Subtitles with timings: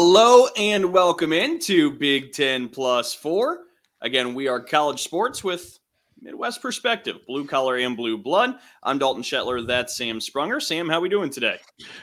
[0.00, 3.64] Hello and welcome into Big Ten Plus Four.
[4.00, 5.80] Again, we are college sports with
[6.20, 8.60] Midwest perspective, blue collar and blue blood.
[8.84, 9.66] I'm Dalton Shetler.
[9.66, 10.62] That's Sam Sprunger.
[10.62, 11.58] Sam, how are we doing today?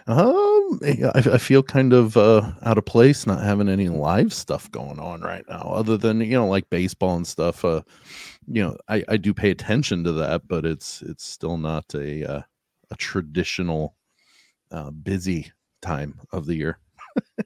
[0.07, 4.70] Um, I, I feel kind of uh, out of place, not having any live stuff
[4.71, 7.63] going on right now, other than you know like baseball and stuff.
[7.63, 7.81] Uh,
[8.45, 12.29] you know, I, I do pay attention to that, but it's it's still not a
[12.29, 12.41] uh,
[12.91, 13.95] a traditional
[14.70, 16.77] uh, busy time of the year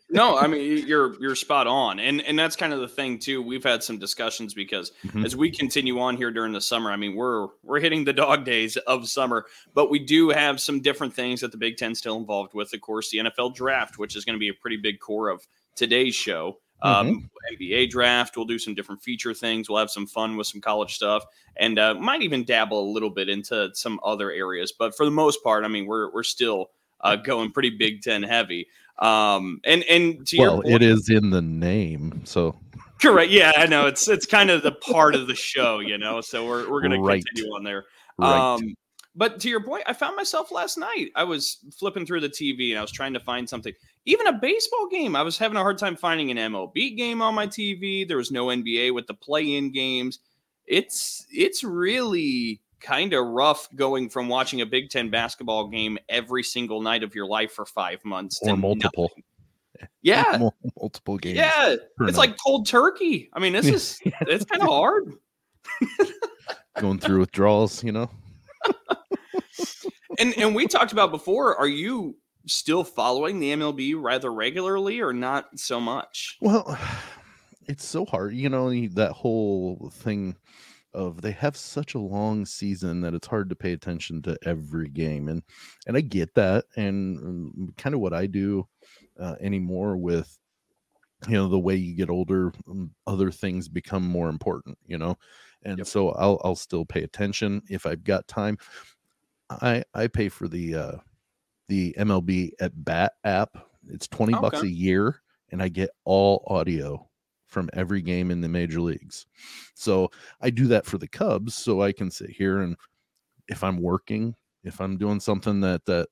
[0.10, 3.42] no, I mean you're you're spot on, and and that's kind of the thing too.
[3.42, 5.26] We've had some discussions because mm-hmm.
[5.26, 8.46] as we continue on here during the summer, I mean we're we're hitting the dog
[8.46, 12.18] days of summer, but we do have some different things that the Big Ten still
[12.18, 12.74] involved with.
[12.74, 15.46] Of course, the NFL draft, which is going to be a pretty big core of
[15.76, 16.58] today's show.
[16.82, 17.16] Um, mm-hmm.
[17.16, 17.30] Um,
[17.60, 18.38] NBA draft.
[18.38, 19.70] We'll do some different feature things.
[19.70, 21.26] We'll have some fun with some college stuff,
[21.58, 24.72] and uh, might even dabble a little bit into some other areas.
[24.72, 28.24] But for the most part, I mean, we're we're still uh, going pretty Big Ten
[28.24, 28.68] heavy.
[29.00, 32.56] Um, and and to well, your point, it is in the name, so
[33.02, 33.32] correct.
[33.32, 36.22] Yeah, I know it's it's kind of the part of the show, you know.
[36.22, 37.24] So we're we're gonna right.
[37.26, 37.86] continue on there.
[38.18, 38.56] Right.
[38.56, 38.76] Um,
[39.16, 41.12] but to your point, I found myself last night.
[41.16, 43.74] I was flipping through the TV and I was trying to find something.
[44.06, 45.16] Even a baseball game.
[45.16, 48.08] I was having a hard time finding an MLB game on my TV.
[48.08, 50.20] There was no NBA with the play-in games.
[50.68, 56.44] It's it's really kind of rough going from watching a Big Ten basketball game every
[56.44, 59.04] single night of your life for five months or multiple.
[59.04, 59.24] Nothing.
[60.02, 61.38] Yeah, multiple games.
[61.38, 63.30] Yeah, it's like cold turkey.
[63.32, 65.14] I mean, this is it's kind of hard.
[66.78, 68.10] going through withdrawals, you know.
[70.18, 71.56] and and we talked about before.
[71.56, 76.38] Are you still following the MLB rather regularly, or not so much?
[76.42, 76.78] Well,
[77.68, 78.34] it's so hard.
[78.34, 80.36] You know that whole thing
[81.00, 84.90] of they have such a long season that it's hard to pay attention to every
[84.90, 85.42] game and
[85.88, 88.68] and i get that and um, kind of what i do
[89.20, 90.38] uh, anymore with
[91.28, 95.18] you know the way you get older um, other things become more important you know
[95.64, 95.88] and yep.
[95.88, 98.58] so i'll i'll still pay attention if i've got time
[99.50, 100.96] i i pay for the uh
[101.70, 104.42] the mlb at bat app it's 20 okay.
[104.42, 105.22] bucks a year
[105.52, 107.09] and i get all audio
[107.50, 109.26] from every game in the major leagues.
[109.74, 112.76] So I do that for the Cubs so I can sit here and
[113.48, 116.08] if I'm working, if I'm doing something that that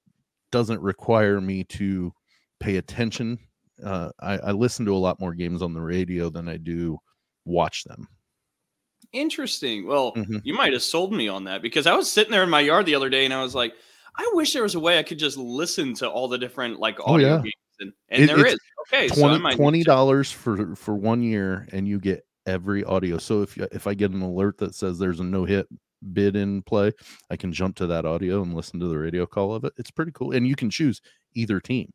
[0.51, 2.11] doesn't require me to
[2.59, 3.37] pay attention,
[3.83, 6.97] uh, I, I listen to a lot more games on the radio than I do
[7.45, 8.07] watch them.
[9.13, 9.87] Interesting.
[9.87, 10.37] Well, mm-hmm.
[10.43, 12.87] you might have sold me on that because I was sitting there in my yard
[12.87, 13.73] the other day and I was like,
[14.17, 16.99] I wish there was a way I could just listen to all the different like
[16.99, 17.51] audio oh, yeah.
[17.79, 18.57] And, and it, there is.
[18.93, 23.17] Okay 20 dollars for for one year and you get every audio.
[23.17, 25.67] So if if i get an alert that says there's a no hit
[26.13, 26.91] bid in play
[27.31, 29.73] i can jump to that audio and listen to the radio call of it.
[29.77, 31.01] It's pretty cool and you can choose
[31.33, 31.91] either team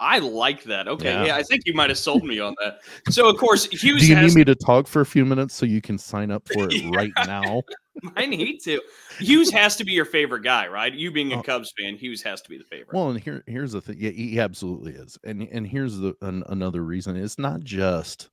[0.00, 0.86] I like that.
[0.86, 1.24] Okay, yeah.
[1.26, 1.36] yeah.
[1.36, 2.80] I think you might have sold me on that.
[3.10, 4.02] So, of course, Hughes.
[4.02, 4.34] Do you has...
[4.34, 6.84] need me to talk for a few minutes so you can sign up for it
[6.94, 7.62] right now?
[8.16, 8.80] I need to.
[9.18, 10.92] Hughes has to be your favorite guy, right?
[10.92, 11.42] You being a oh.
[11.42, 12.94] Cubs fan, Hughes has to be the favorite.
[12.96, 13.96] Well, and here, here's the thing.
[13.98, 15.18] Yeah, he absolutely is.
[15.24, 17.16] And and here's the an, another reason.
[17.16, 18.30] It's not just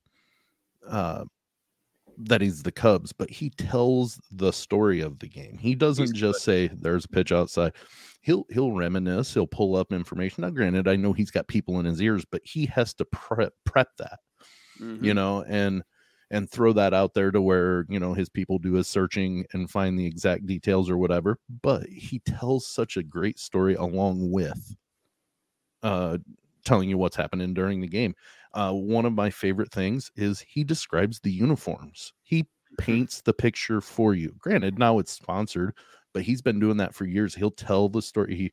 [0.88, 1.24] uh,
[2.18, 5.58] that he's the Cubs, but he tells the story of the game.
[5.58, 6.68] He doesn't he's just good.
[6.68, 7.72] say there's a pitch outside
[8.26, 10.42] he'll he'll reminisce he'll pull up information.
[10.42, 13.54] Now granted i know he's got people in his ears but he has to prep
[13.64, 14.18] prep that
[14.80, 15.04] mm-hmm.
[15.04, 15.82] you know and
[16.30, 19.70] and throw that out there to where you know his people do his searching and
[19.70, 21.38] find the exact details or whatever.
[21.62, 24.74] But he tells such a great story along with
[25.82, 26.18] uh
[26.64, 28.14] telling you what's happening during the game.
[28.54, 32.12] Uh one of my favorite things is he describes the uniforms.
[32.24, 32.74] He mm-hmm.
[32.78, 34.34] paints the picture for you.
[34.38, 35.74] Granted now it's sponsored
[36.16, 37.34] but he's been doing that for years.
[37.34, 38.34] He'll tell the story.
[38.34, 38.52] He,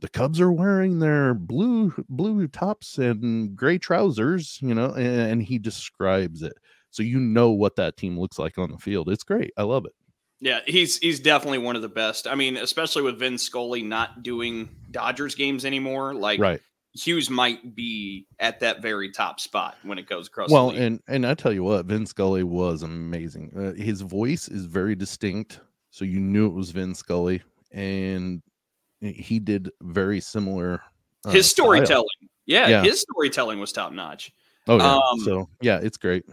[0.00, 5.42] the Cubs are wearing their blue blue tops and gray trousers, you know, and, and
[5.44, 6.54] he describes it
[6.90, 9.08] so you know what that team looks like on the field.
[9.08, 9.52] It's great.
[9.56, 9.92] I love it.
[10.40, 12.26] Yeah, he's he's definitely one of the best.
[12.26, 16.12] I mean, especially with Vin Scully not doing Dodgers games anymore.
[16.12, 16.60] Like, right.
[16.92, 20.50] Hughes might be at that very top spot when it goes across.
[20.50, 23.52] Well, and and I tell you what, Vin Scully was amazing.
[23.56, 25.60] Uh, his voice is very distinct
[25.96, 27.40] so you knew it was Vin Scully,
[27.72, 28.42] and
[29.00, 30.82] he did very similar.
[31.24, 32.04] Uh, his storytelling,
[32.44, 34.30] yeah, yeah, his storytelling was top notch.
[34.68, 36.26] Oh yeah, um, so yeah, it's great.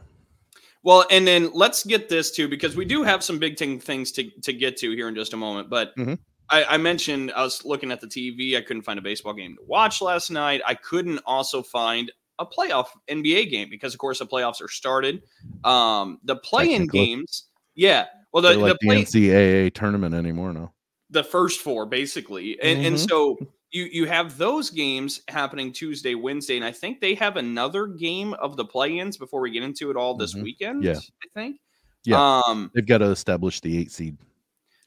[0.84, 4.30] Well, and then let's get this too because we do have some big things to
[4.42, 5.70] to get to here in just a moment.
[5.70, 6.16] But mm-hmm.
[6.50, 8.58] I, I, mentioned I was looking at the TV.
[8.58, 10.62] I couldn't find a baseball game to watch last night.
[10.68, 15.24] I couldn't also find a playoff NBA game because, of course, the playoffs are started.
[15.64, 17.46] Um, the play-in games,
[17.76, 20.74] yeah, well, the, like the, play, the NCAA tournament anymore now.
[21.10, 22.88] The first four, basically, and mm-hmm.
[22.88, 23.38] and so
[23.72, 28.34] you you have those games happening Tuesday, Wednesday, and I think they have another game
[28.36, 30.44] of the play-ins before we get into it all this Mhm.
[30.44, 30.84] weekend.
[30.84, 30.98] Yeah.
[30.98, 31.60] I think.
[32.06, 32.42] Yeah.
[32.48, 34.18] Um, They've got to establish the eight seed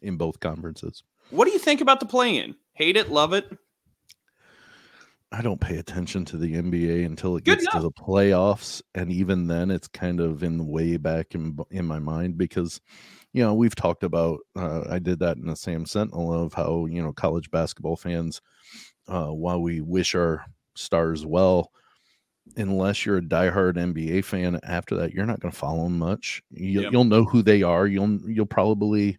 [0.02, 1.02] in both conferences.
[1.30, 2.54] what do you think about the play-in?
[2.74, 3.50] Hate it, love it.
[5.32, 9.10] I don't pay attention to the NBA until it Good gets to the playoffs, and
[9.10, 12.80] even then, it's kind of in the way back in in my mind because,
[13.36, 14.40] you know, we've talked about.
[14.56, 18.40] Uh, I did that in the Sam Sentinel of how you know college basketball fans,
[19.08, 21.70] uh, while we wish our stars well,
[22.56, 26.42] unless you're a diehard NBA fan, after that, you're not going to follow them much.
[26.50, 26.92] You, Yep.
[26.92, 27.86] You'll know who they are.
[27.86, 29.18] You'll you'll probably,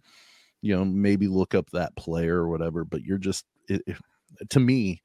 [0.62, 2.86] you know, maybe look up that player or whatever.
[2.86, 3.98] But you're just it, it-
[4.50, 5.02] to me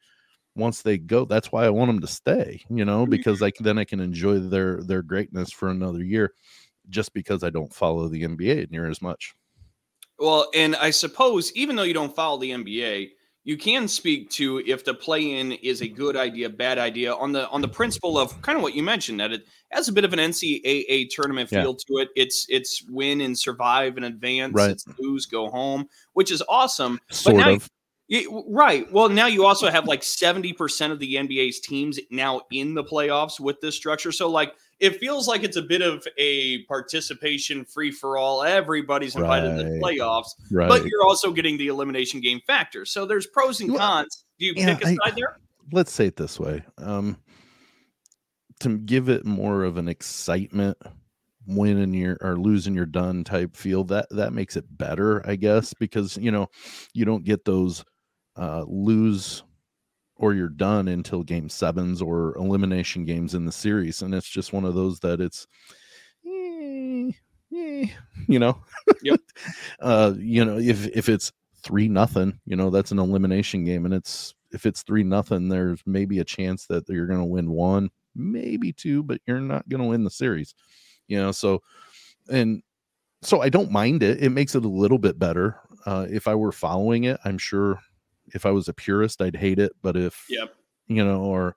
[0.54, 3.78] once they go that's why i want them to stay you know because like then
[3.78, 6.34] i can enjoy their their greatness for another year
[6.88, 9.34] just because i don't follow the nba near as much
[10.18, 13.08] Well, and I suppose even though you don't follow the NBA,
[13.44, 17.48] you can speak to if the play-in is a good idea, bad idea on the
[17.48, 19.42] on the principle of kind of what you mentioned that it
[19.72, 21.62] has a bit of an NCAA tournament Yeah.
[21.62, 22.10] feel to it.
[22.14, 24.54] It's it's win and survive and advance.
[24.54, 24.70] Right.
[24.70, 27.00] It's lose, go home, which is awesome.
[27.10, 27.68] sort now- of
[28.08, 28.86] Yeah, right.
[28.92, 33.40] Well, now you also have like 70% of the NBA's teams now in the playoffs
[33.40, 34.12] with this structure.
[34.12, 38.42] So, like, it feels like it's a bit of a participation free for all.
[38.42, 42.84] Everybody's invited to the playoffs, right but you're also getting the elimination game factor.
[42.84, 44.24] So, there's pros and cons.
[44.38, 45.38] Do you yeah, pick a I- side there?
[45.70, 47.16] let's say it this way um
[48.58, 50.76] to give it more of an excitement
[51.46, 55.72] winning your or losing your done type feel that that makes it better i guess
[55.74, 56.48] because you know
[56.94, 57.84] you don't get those
[58.36, 59.44] uh lose
[60.22, 64.54] or you're done until game sevens or elimination games in the series and it's just
[64.54, 65.48] one of those that it's
[66.26, 67.10] eh,
[67.54, 67.86] eh,
[68.28, 68.58] you know?
[69.02, 69.20] Yep.
[69.80, 71.32] uh you know if if it's
[71.62, 75.80] three nothing you know that's an elimination game and it's if it's three nothing there's
[75.86, 79.82] maybe a chance that you're going to win one maybe two but you're not going
[79.82, 80.54] to win the series
[81.08, 81.62] you know so
[82.30, 82.62] and
[83.22, 84.22] so i don't mind it.
[84.22, 85.60] It makes it a little bit better.
[85.86, 87.80] Uh if i were following it i'm sure
[88.34, 90.54] if i was a purist i'd hate it but if Yep.
[90.88, 91.56] you know or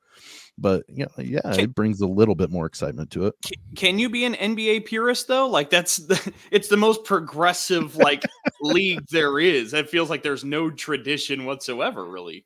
[0.58, 3.34] but yeah yeah Can- it brings a little bit more excitement to it
[3.76, 5.48] Can you be an NBA purist though?
[5.50, 8.24] Like that's the, it's the most progressive like
[8.62, 9.74] league there is.
[9.74, 12.46] It feels like there's no tradition whatsoever, really.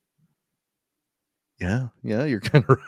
[1.59, 2.79] yeah yeah you're kind of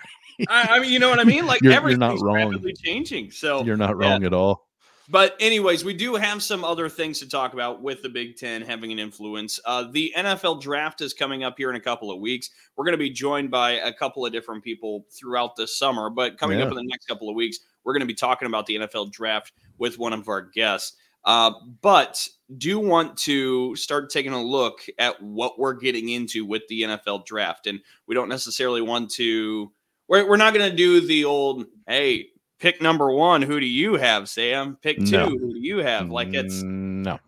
[0.49, 1.45] I, I mean, you know what I mean?
[1.45, 2.35] Like You're- you're everything's not wrong.
[2.49, 3.29] rapidly changing.
[3.29, 4.09] So you're not yeah.
[4.09, 4.67] wrong at all
[5.09, 8.61] But anyways, we do have some other things to talk about with the Big Ten
[8.61, 9.59] having an influence.
[9.65, 12.49] Uh, the NFL draft is coming up here in a couple of weeks.
[12.75, 16.09] We're going to be joined by a couple of different people throughout the summer.
[16.09, 18.65] But coming up in the next couple of weeks, we're going to be talking about
[18.65, 20.97] the NFL draft with one of our guests.
[21.23, 21.51] Uh,
[21.81, 22.27] but
[22.57, 27.25] do want to start taking a look at what we're getting into with the NFL
[27.25, 29.71] draft, and we don't necessarily want to.
[30.07, 32.30] We're, we're not going to do the old hey
[32.61, 33.41] pick number one.
[33.41, 34.77] Who do you have, Sam?
[34.81, 35.11] Pick two.
[35.11, 35.25] No.
[35.25, 36.09] Who do you have?
[36.09, 37.19] Like it's Mm, no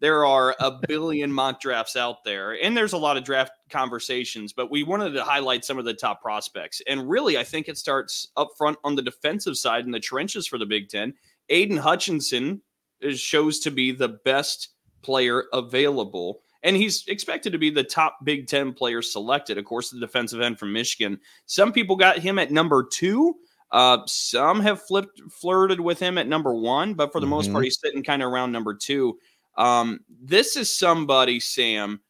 [0.00, 4.52] there are a billion mock drafts out there, and there's a lot of draft conversations.
[4.52, 7.78] But we wanted to highlight some of the top prospects, and really, I think it
[7.78, 11.14] starts up front on the defensive side in the trenches for the Big Ten.
[11.50, 12.62] Aidan Hutchinson
[13.00, 14.70] is, shows to be the best
[15.02, 16.40] player available.
[16.62, 19.56] And he's expected to be the top Big Ten player selected.
[19.56, 21.18] Of course, the defensive end from Michigan.
[21.46, 23.36] Some people got him at number two.
[23.72, 27.52] Uh, some have flipped flirted with him at number one, but for the most Mhm.
[27.52, 29.18] part, he's sitting kind of around number two.
[29.56, 32.00] Um, this is somebody, Sam,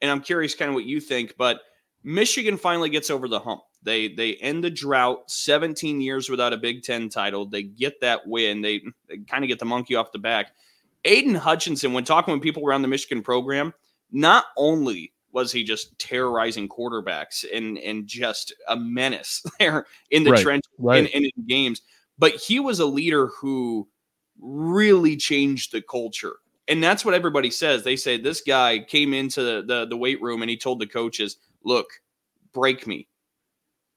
[0.00, 1.60] and I'm curious kind of what you think, but
[2.04, 3.62] Michigan finally gets over the hump.
[3.82, 7.46] They they end the drought, 17 years without a Big Ten title.
[7.46, 8.60] They get that win.
[8.60, 10.52] They, they kind of get the monkey off the back.
[11.04, 13.72] Aidan Hutchinson, when talking with people around the Michigan program,
[14.10, 20.32] not only was he just terrorizing quarterbacks and and just a menace there in the
[20.32, 20.98] Right, trench right.
[20.98, 21.82] and, and in games,
[22.18, 23.88] but he was a leader who
[24.40, 26.36] really changed the culture.
[26.66, 27.82] And that's what everybody says.
[27.82, 30.86] They say this guy came into the, the, the weight room and he told the
[30.86, 31.86] coaches, look,
[32.52, 33.08] break me.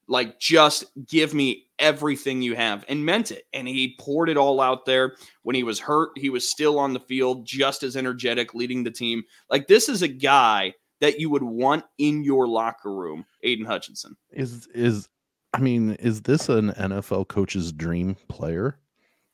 [0.08, 3.44] Like, just give me everything you have and meant it.
[3.52, 5.16] And he poured it all out there.
[5.42, 8.90] When he was hurt, he was still on the field, just as energetic, leading the
[8.90, 9.22] team.
[9.50, 14.16] Like, this is a guy that you would want in your locker room, Aidan Hutchinson.
[14.30, 15.08] is is
[15.52, 18.78] i mean is this an nfl coach's dream player?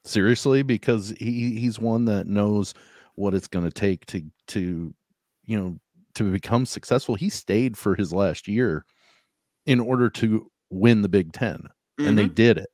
[0.05, 0.63] Seriously?
[0.63, 2.75] Because he he's one that knows
[3.15, 4.95] what it's going to take to to
[5.45, 5.79] you know
[6.15, 7.15] to become successful.
[7.15, 8.87] He stayed for his last year
[9.67, 12.35] in order to win the big 10 and they mm-hmm.
[12.35, 12.71] did it.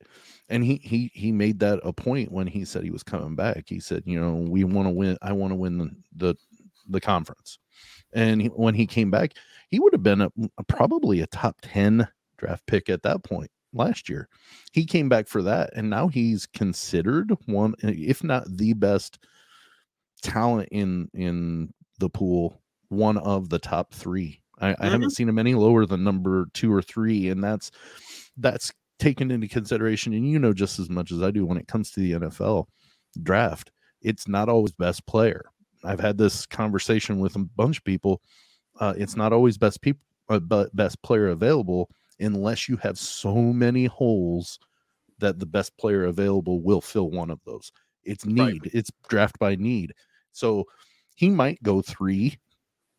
[0.49, 3.65] And he he he made that a point when he said he was coming back.
[3.67, 6.37] He said you know we want to win i want to win the, the
[6.89, 7.59] the conference.
[8.13, 9.33] And he, when he came back,
[9.71, 12.07] he would have been a, a, probably a top 10
[12.39, 14.29] draft pick at that point last year.
[14.73, 19.19] He came back for that, and now he's considered one, if not the best
[20.23, 24.41] talent in in the pool, one of the top three.
[24.59, 24.83] I, mm-hmm.
[24.83, 27.71] I haven't seen him any lower than number two or three, and that's
[28.37, 30.13] that's taken into consideration.
[30.13, 32.67] And you know just as much as I do when it comes to the NFL
[33.23, 35.45] draft, it's not always best player.
[35.85, 38.21] I've had this conversation with a bunch of people.
[38.81, 43.35] Uh, it's not always best people, uh, but best player available unless you have so
[43.35, 44.59] many holes
[45.19, 47.73] that the best player available will fill one of those.
[48.05, 48.63] It's need.
[48.63, 48.75] Right.
[48.75, 49.93] It's draft by need.
[50.33, 50.67] So
[51.15, 52.39] he might go three.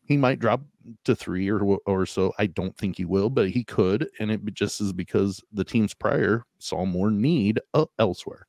[0.04, 0.62] He might drop
[1.04, 2.32] to three or or so.
[2.38, 5.94] I don't think he will, but he could, and it just is because the teams
[5.94, 8.46] prior saw more need uh, elsewhere.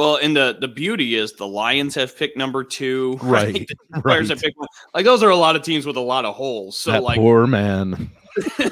[0.00, 3.68] Well, and the the beauty is the Lions have picked number two, right?
[3.90, 4.02] right.
[4.02, 4.56] Players have picked
[4.94, 6.78] like those are a lot of teams with a lot of holes.
[6.78, 8.10] So that like poor man.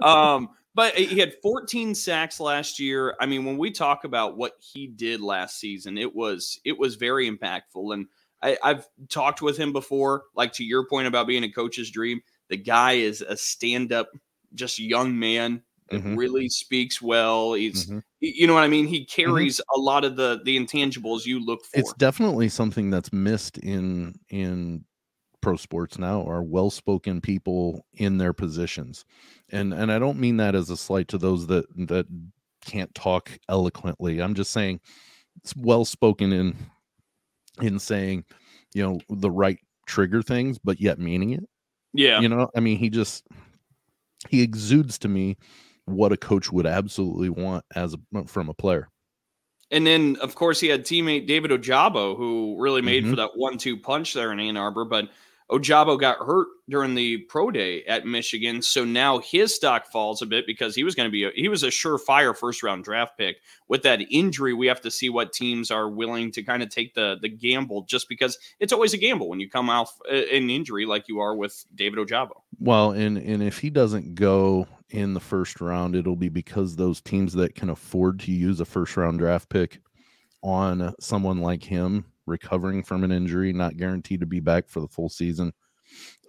[0.00, 3.14] um, but he had 14 sacks last year.
[3.20, 6.96] I mean, when we talk about what he did last season, it was it was
[6.96, 7.94] very impactful.
[7.94, 8.08] And
[8.42, 12.22] I, I've talked with him before, like to your point about being a coach's dream.
[12.48, 14.08] The guy is a stand-up,
[14.52, 15.62] just young man
[15.92, 16.16] mm-hmm.
[16.16, 17.54] really speaks well.
[17.54, 17.98] He's, mm-hmm.
[18.20, 18.86] you know what I mean.
[18.86, 19.22] He mm-hmm.
[19.22, 19.80] carries mm-hmm.
[19.80, 21.80] a lot of the the intangibles you look for.
[21.80, 24.84] It's definitely something that's missed in in
[25.42, 29.04] pro sports now are well-spoken people in their positions
[29.50, 32.06] and and i don't mean that as a slight to those that that
[32.64, 34.80] can't talk eloquently i'm just saying
[35.42, 36.56] it's well-spoken in
[37.60, 38.24] in saying
[38.72, 41.44] you know the right trigger things but yet meaning it
[41.92, 43.26] yeah you know i mean he just
[44.28, 45.36] he exudes to me
[45.86, 48.88] what a coach would absolutely want as a from a player
[49.72, 53.12] and then, of course, he had teammate David Ojabo, who really made mm-hmm.
[53.12, 54.84] for that one-two punch there in Ann Arbor.
[54.84, 55.08] But
[55.50, 60.26] Ojabo got hurt during the pro day at Michigan, so now his stock falls a
[60.26, 63.16] bit because he was going to be a, he was a surefire first round draft
[63.16, 63.38] pick.
[63.66, 66.94] With that injury, we have to see what teams are willing to kind of take
[66.94, 70.84] the the gamble, just because it's always a gamble when you come off an injury
[70.84, 72.42] like you are with David Ojabo.
[72.58, 77.00] Well, and and if he doesn't go in the first round, it'll be because those
[77.00, 79.80] teams that can afford to use a first round draft pick
[80.42, 84.88] on someone like him recovering from an injury, not guaranteed to be back for the
[84.88, 85.52] full season.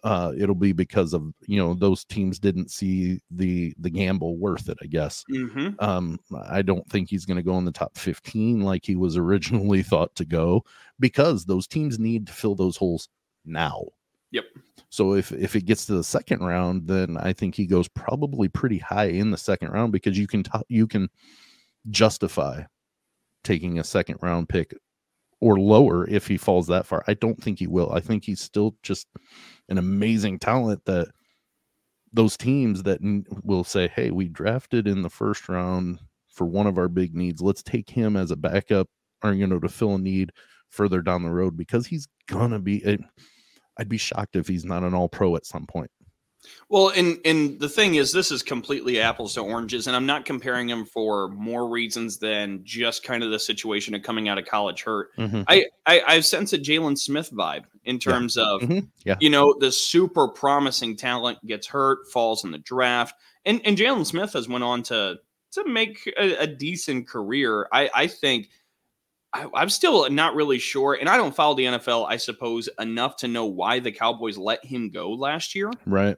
[0.03, 4.67] Uh, it'll be because of you know those teams didn't see the the gamble worth
[4.67, 4.77] it.
[4.81, 5.23] I guess.
[5.31, 5.69] Mm-hmm.
[5.79, 9.15] Um, I don't think he's going to go in the top fifteen like he was
[9.17, 10.63] originally thought to go
[10.99, 13.07] because those teams need to fill those holes
[13.45, 13.83] now.
[14.33, 14.45] Yep.
[14.89, 18.49] So if if it gets to the second round, then I think he goes probably
[18.49, 21.09] pretty high in the second round because you can t- you can
[21.91, 22.63] justify
[23.43, 24.75] taking a second round pick
[25.41, 27.03] or lower if he falls that far.
[27.07, 27.91] I don't think he will.
[27.93, 29.07] I think he's still just
[29.69, 31.09] an amazing talent that
[32.13, 32.99] those teams that
[33.43, 35.99] will say, "Hey, we drafted in the first round
[36.29, 37.41] for one of our big needs.
[37.41, 38.89] Let's take him as a backup
[39.23, 40.31] or you know to fill a need
[40.69, 42.97] further down the road because he's gonna be eh,
[43.77, 45.91] I'd be shocked if he's not an all pro at some point.
[46.69, 50.25] Well, and and the thing is, this is completely apples to oranges, and I'm not
[50.25, 54.45] comparing him for more reasons than just kind of the situation of coming out of
[54.45, 55.15] college hurt.
[55.17, 55.43] Mm-hmm.
[55.47, 58.43] I, I I sense a Jaylon Smith vibe in terms yeah.
[58.43, 58.79] of mm-hmm.
[59.05, 59.15] yeah.
[59.19, 63.15] you know the super promising talent gets hurt, falls in the draft,
[63.45, 65.19] and and Jaylon Smith has went on to
[65.51, 67.67] to make a, a decent career.
[67.71, 68.49] I I think.
[69.33, 73.17] I, I'm still not really sure, and I don't follow the NFL, I suppose, enough
[73.17, 75.71] to know why the Cowboys let him go last year.
[75.85, 76.17] Right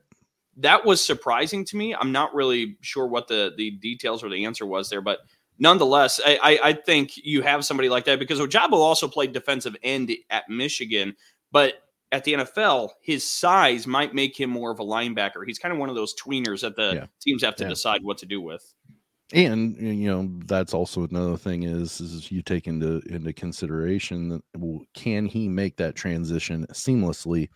[0.57, 1.93] that was surprising to me.
[1.93, 5.19] I'm not really sure what the the details or the answer was there, but
[5.59, 9.75] nonetheless, I, I, I think you have somebody like that because Ojabo also played defensive
[9.83, 11.15] end at Michigan,
[11.51, 11.75] but
[12.11, 15.45] at the NFL, his size might make him more of a linebacker.
[15.45, 17.05] He's kind of one of those tweeners that the yeah.
[17.21, 17.69] teams have to yeah.
[17.69, 18.73] decide what to do with.
[19.33, 24.41] And you know that's also another thing is is you take into into consideration that
[24.55, 27.49] well, can he make that transition seamlessly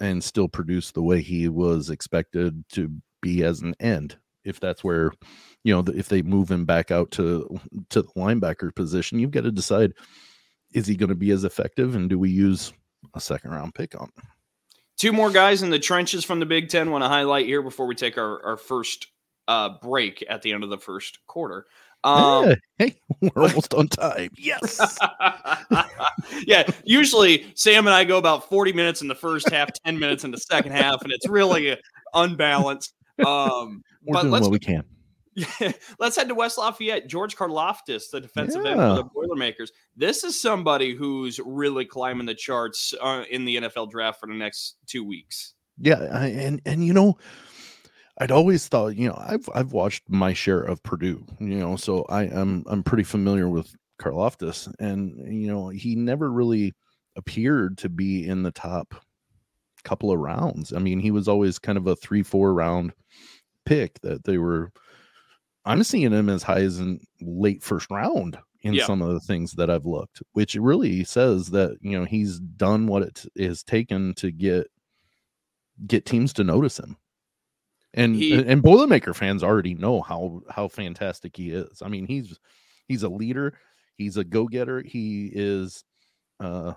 [0.00, 2.90] and still produce the way he was expected to
[3.20, 4.16] be as an end?
[4.44, 5.12] If that's where
[5.64, 9.44] you know if they move him back out to to the linebacker position you've got
[9.44, 9.92] to decide
[10.72, 12.72] is he going to be as effective and do we use
[13.14, 14.24] a second round pick on him?
[14.96, 17.86] Two more guys in the trenches from the big ten want to highlight here before
[17.86, 19.08] we take our, our first
[19.48, 21.66] uh, break at the end of the first quarter
[22.04, 22.54] um, yeah.
[22.78, 24.30] Hey, we're almost on time.
[24.36, 24.98] Yes.
[26.46, 26.68] yeah.
[26.84, 30.32] Usually, Sam and I go about 40 minutes in the first half, 10 minutes in
[30.32, 31.78] the second half, and it's really
[32.14, 32.94] unbalanced.
[33.24, 34.84] Um, we're doing what we can.
[35.98, 37.06] Let's head to West Lafayette.
[37.06, 39.70] George Karlaftis, the defensive end for the Boilermakers.
[39.96, 44.34] This is somebody who's really climbing the charts uh, in the NFL draft for the
[44.34, 45.54] next two weeks.
[45.78, 47.16] Yeah, I, and and you know,
[48.22, 52.04] I'd always thought, you know, I've I've watched my share of Purdue, you know, so
[52.08, 56.72] I am I'm pretty familiar with Karlaftis, and you know, he never really
[57.16, 58.94] appeared to be in the top
[59.84, 60.72] couple of rounds.
[60.72, 62.92] I mean, he was always kind of a three four round
[63.66, 64.72] pick that they were.
[65.64, 68.86] I'm seeing him as high as in late first round in Yeah.
[68.86, 72.86] some of the things that I've looked, which really says that you know he's done
[72.86, 74.68] what it is taken to get
[75.86, 76.96] get teams to notice him.
[77.94, 81.82] And He- and Boilermaker fans already know how how fantastic he is.
[81.82, 82.38] I mean, he's
[82.88, 83.58] he's a leader,
[83.96, 85.84] he's a go-getter, he is
[86.40, 86.74] uh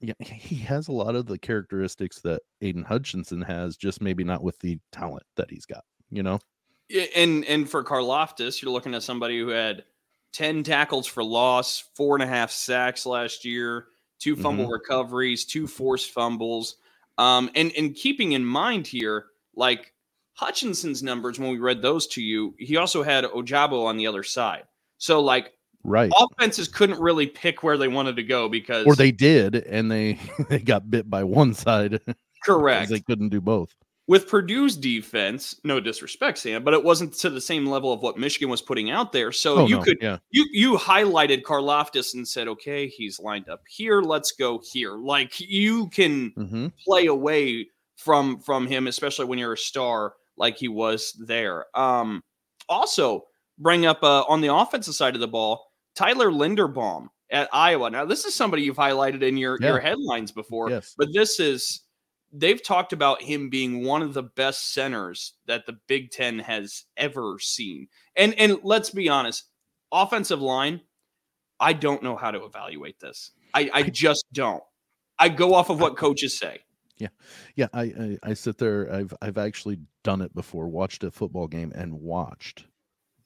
[0.00, 4.42] yeah, he has a lot of the characteristics that Aidan Hutchinson has, just maybe not
[4.42, 6.40] with the talent that he's got, you know?
[6.88, 9.84] Yeah, And and for Karlaftis, you're looking at somebody who had
[10.32, 13.86] 10 tackles for loss, four and a half sacks last year,
[14.18, 16.76] two fumble recoveries, two forced fumbles.
[17.18, 19.91] Um, and and keeping in mind here, like
[20.34, 24.22] Hutchinson's numbers when we read those to you, he also had Ojabo on the other
[24.22, 24.64] side.
[24.98, 25.52] So like
[25.84, 26.12] Right.
[26.16, 30.18] offenses couldn't really pick where they wanted to go because Or they did and they
[30.48, 32.00] they got bit by one side.
[32.44, 33.74] correct they couldn't do both.
[34.08, 38.18] with Purdue's defense, no disrespect, Sam, but it wasn't to the same level of what
[38.18, 39.30] Michigan was putting out there.
[39.32, 40.18] So Oh, you no, could yeah.
[40.30, 44.02] you you highlighted Karlaftis and said, okay, he's lined up here.
[44.02, 44.96] Let's go here.
[44.96, 50.56] Like you can hmm play away from from him, especially when you're a star like
[50.56, 51.66] he was there.
[51.74, 52.22] Um,
[52.68, 53.24] also,
[53.58, 57.90] bring up uh, on the offensive side of the ball, Tyler Linderbaum at Iowa.
[57.90, 60.94] Now, this is somebody you've highlighted in your your headlines before, Yes.
[60.96, 61.80] but this is
[62.32, 66.84] they've talked about him being one of the best centers that the Big Ten has
[66.96, 67.88] ever seen.
[68.16, 69.44] And and let's be honest,
[69.92, 70.80] offensive line,
[71.60, 73.32] I don't know how to evaluate this.
[73.54, 74.62] I, I just don't.
[75.18, 76.60] I go off of what coaches say.
[77.56, 78.92] Yeah, I, I I sit there.
[78.92, 80.68] I've I've actually done it before.
[80.68, 82.66] Watched a football game and watched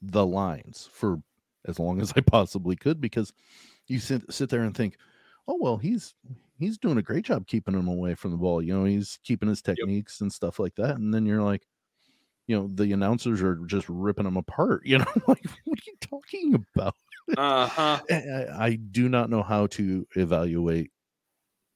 [0.01, 1.21] the lines for
[1.67, 3.33] as long as I possibly could because
[3.87, 4.97] you sit sit there and think,
[5.47, 6.15] oh well, he's
[6.59, 8.61] he's doing a great job keeping him away from the ball.
[8.61, 10.97] You know, he's keeping his techniques and stuff like that.
[10.97, 11.67] And then you're like,
[12.47, 14.83] you know, the announcers are just ripping him apart.
[14.87, 16.95] You know, like what are you talking about?
[17.37, 18.01] Uh huh.
[18.11, 20.91] I, I- I do not know how to evaluate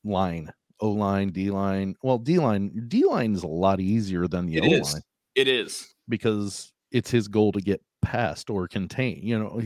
[0.04, 1.95] line, O line, D line.
[2.03, 4.93] Well, D line, D line is a lot easier than the O is.
[4.93, 5.01] line
[5.35, 5.87] It is.
[6.09, 9.19] because it's his goal to get past or contain.
[9.23, 9.61] You know,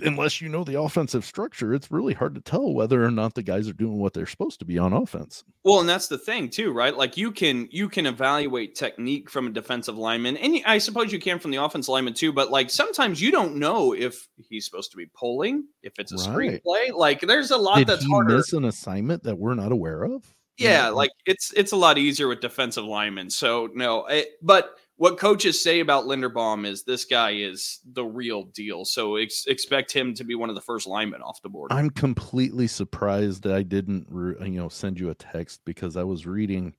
[0.00, 3.42] unless you know the offensive structure, it's really hard to tell whether or not the
[3.42, 5.44] guys are doing what they're supposed to be on offense.
[5.64, 6.96] Well, and that's the thing too, right?
[6.96, 11.18] Like you can you can evaluate technique from a defensive lineman, and I suppose you
[11.18, 12.32] can from the offensive lineman too.
[12.32, 16.16] But like sometimes you don't know if he's supposed to be pulling, if it's a
[16.30, 16.60] Right.
[16.64, 16.92] screenplay.
[16.94, 18.36] Like there's a lot Did that's he harder.
[18.36, 20.24] miss an assignment that we're not aware of?
[20.58, 23.28] Yeah, like it's it's a lot easier with defensive linemen.
[23.28, 28.44] So no, it, but what coaches say about Linderbaum is this guy is the real
[28.44, 28.84] deal.
[28.84, 31.72] So ex- expect him to be one of the first linemen off the board.
[31.72, 36.04] I'm completely surprised that I didn't, re- you know, send you a text because I
[36.04, 36.74] was reading.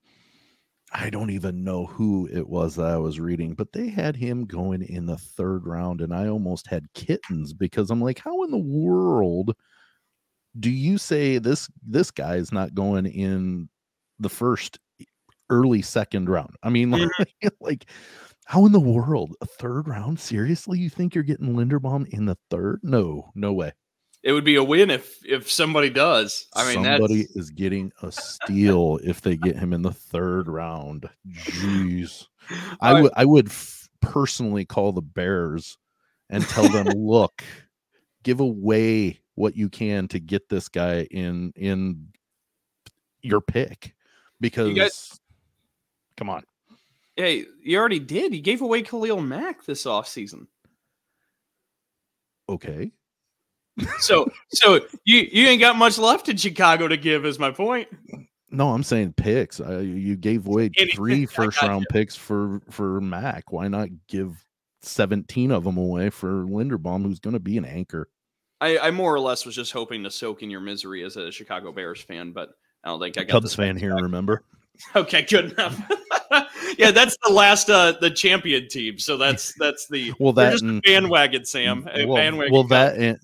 [0.91, 4.45] I don't even know who it was that I was reading, but they had him
[4.45, 8.51] going in the third round, and I almost had kittens because I'm like, how in
[8.51, 9.53] the world
[10.59, 13.69] do you say this this guy is not going in
[14.19, 14.79] the first
[15.49, 16.55] early second round?
[16.63, 17.47] I mean, like, mm-hmm.
[17.59, 17.85] like
[18.45, 20.19] how in the world a third round?
[20.19, 22.79] Seriously, you think you're getting Linderbaum in the third?
[22.81, 23.73] No, no way.
[24.23, 26.47] it would be a win if if somebody does.
[26.55, 30.47] I mean, somebody that's, is getting a steal if they get him in the third
[30.47, 31.09] round.
[31.29, 32.25] Jeez,
[32.81, 35.77] I would I would f- personally call the Bears
[36.29, 37.43] and tell them, look,
[38.23, 42.07] give away what you can to get this guy in in
[43.21, 43.93] your pick
[44.39, 45.19] because guys-
[46.17, 46.43] come on.
[47.15, 48.33] Hey, you already did.
[48.33, 50.47] You gave away Khalil Mack this offseason.
[52.49, 52.91] Okay.
[53.99, 57.87] So so you you ain't got much left in Chicago to give, is my point.
[58.49, 59.59] No, I'm saying picks.
[59.59, 61.71] I, you gave away three first three I first gotcha.
[61.71, 63.51] round picks for for Mack.
[63.51, 64.43] Why not give
[64.81, 68.09] 17 of them away for Linderbaum, who's going to be an anchor?
[68.59, 71.31] I, I more or less was just hoping to soak in your misery as a
[71.31, 72.49] Chicago Bears fan, but
[72.83, 74.43] I don't think I got Cubs this fan here, remember?
[74.95, 75.79] Okay, good enough.
[76.77, 78.99] yeah, that's the last uh the champion team.
[78.99, 81.87] So that's that's the Well, that just and- bandwagon, Sam.
[82.05, 82.53] Well, bandwagon.
[82.53, 83.17] well, that and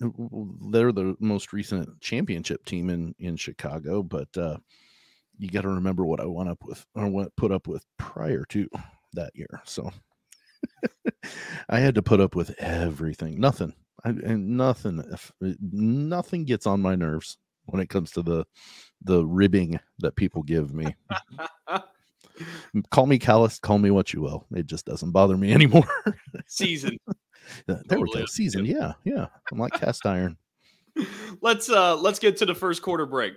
[0.72, 4.56] they're the most recent championship team in in Chicago, but uh
[5.38, 8.44] you got to remember what I went up with or what put up with prior
[8.50, 8.68] to
[9.14, 9.60] that year.
[9.64, 9.90] So
[11.68, 13.40] I had to put up with everything.
[13.40, 13.74] Nothing.
[14.04, 15.02] I, and nothing.
[15.12, 18.44] If, nothing gets on my nerves when it comes to the
[19.04, 20.94] the ribbing that people give me.
[22.90, 24.46] call me callous, call me what you will.
[24.54, 25.88] It just doesn't bother me anymore.
[26.46, 26.98] Season.
[27.66, 28.26] there totally we go.
[28.26, 28.64] Season.
[28.64, 29.26] Yeah, yeah.
[29.52, 30.36] I'm like cast iron.
[31.42, 33.34] let's uh let's get to the first quarter break.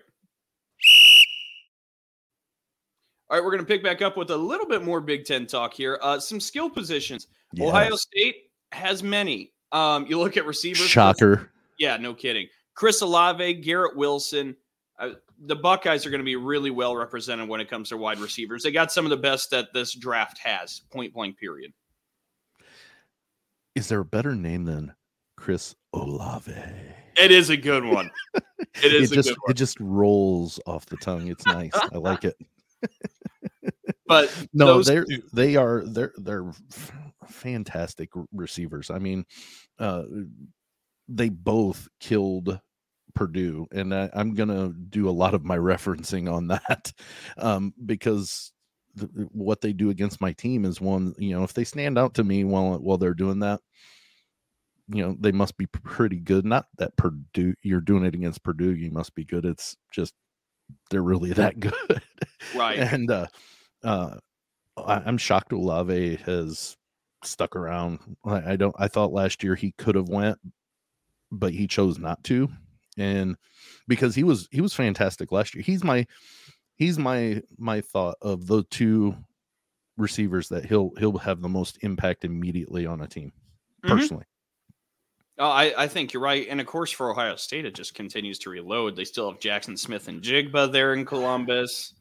[3.30, 5.45] All right, we're going to pick back up with a little bit more Big Ten
[5.45, 5.99] talk here.
[6.01, 7.27] Uh, some skill positions.
[7.51, 7.67] Yes.
[7.67, 8.36] Ohio State
[8.71, 9.51] has many.
[9.73, 10.88] Um, you look at receivers.
[10.88, 11.51] Shocker.
[11.77, 12.47] Yeah, no kidding.
[12.73, 14.56] Chris Olave, Garrett Wilson.
[15.39, 18.63] The Buckeyes are going to be really well represented when it comes to wide receivers.
[18.63, 20.82] They got some of the best that this draft has.
[20.91, 21.38] Point blank.
[21.38, 21.73] Period.
[23.76, 24.95] Is there a better name than
[25.36, 26.52] Chris Olave?
[27.15, 28.10] It is a good one.
[28.84, 31.28] It is it just it just rolls off the tongue.
[31.28, 31.71] It's nice.
[31.76, 32.36] I like it.
[34.08, 35.21] but no, they're two.
[35.34, 36.52] they are they're they're
[37.28, 38.89] fantastic receivers.
[38.89, 39.26] I mean,
[39.80, 40.04] uh,
[41.08, 42.60] they both killed
[43.17, 46.93] Purdue, and I, am gonna do a lot of my referencing on that
[47.38, 48.53] um, because
[49.32, 51.15] what they do against my team is one.
[51.17, 53.60] You know, if they stand out to me while while they're doing that,
[54.88, 56.45] you know, they must be pretty good.
[56.45, 59.45] Not that Purdue, you're doing it against Purdue, you must be good.
[59.45, 60.13] It's just
[60.91, 62.01] they're really that good,
[62.56, 62.77] right?
[62.77, 63.25] and uh,
[63.84, 64.17] uh,
[64.77, 66.77] I, am shocked Olave has
[67.23, 67.97] stuck around.
[68.23, 68.75] I, I don't.
[68.77, 70.38] I thought last year he could have went,
[71.32, 72.49] but he chose not to
[72.97, 73.38] and
[73.88, 75.63] because he was he was fantastic last year.
[75.63, 76.05] He's my
[76.75, 79.15] he's my my thought of the two
[79.97, 83.31] receivers that he'll he'll have the most impact immediately on a team
[83.83, 83.95] mm-hmm.
[83.95, 84.25] personally.
[85.39, 86.47] Oh, I, I think you're right.
[86.49, 88.95] And of course, for Ohio State, it just continues to reload.
[88.95, 91.93] They still have Jackson Smith-Njigba there in Columbus.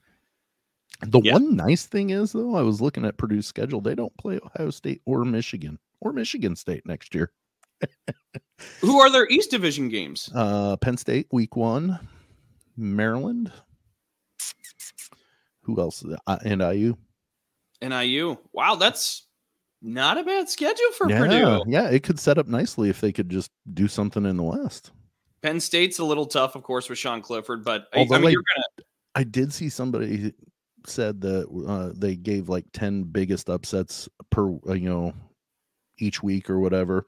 [1.03, 1.35] The yeah.
[1.35, 3.83] one nice thing is, though, I was looking at Purdue's schedule.
[3.83, 7.31] They don't play Ohio State or Michigan or Michigan State next year.
[8.81, 10.31] Who are their East Division games?
[10.35, 11.99] Uh, Penn State week one,
[12.77, 13.53] Maryland.
[15.63, 16.05] Who else?
[16.27, 16.97] Uh, and IU.
[17.81, 18.37] And IU.
[18.53, 19.27] Wow, that's
[19.83, 21.63] not a bad schedule for yeah, Purdue.
[21.67, 24.93] Yeah, it could set up nicely if they could just do something in the West.
[25.43, 28.43] Penn State's a little tough, of course, with Sean Clifford, but Although I mean, you're
[28.55, 28.87] gonna.
[29.15, 30.33] I did see somebody
[30.87, 35.13] said that uh, they gave like ten biggest upsets per, uh, you know,
[35.99, 37.07] each week or whatever,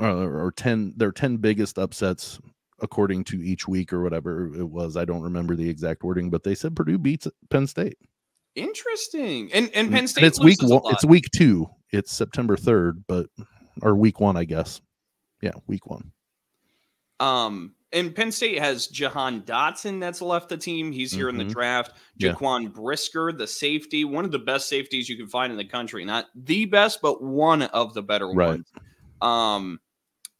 [0.00, 2.38] uh, or 10, their 10 biggest upsets
[2.80, 4.96] according to each week or whatever it was.
[4.96, 7.98] I don't remember the exact wording, but they said Purdue beats Penn State.
[8.54, 9.52] Interesting.
[9.52, 10.22] And and Penn State.
[10.22, 10.82] And it's week one.
[10.86, 11.68] It's week two.
[11.90, 13.26] It's September third, but
[13.82, 14.80] or week one, I guess.
[15.40, 16.12] Yeah, week one.
[17.20, 20.92] Um, and Penn State has Jahan Dotson that's left the team.
[20.92, 21.30] He's here mm-hmm.
[21.30, 21.52] in the mm-hmm.
[21.52, 21.92] draft.
[22.20, 22.68] Jaquan yeah.
[22.68, 26.04] Brisker, the safety, one of the best safeties you can find in the country.
[26.04, 28.48] Not the best, but one of the better right.
[28.48, 28.72] ones.
[29.22, 29.80] Um,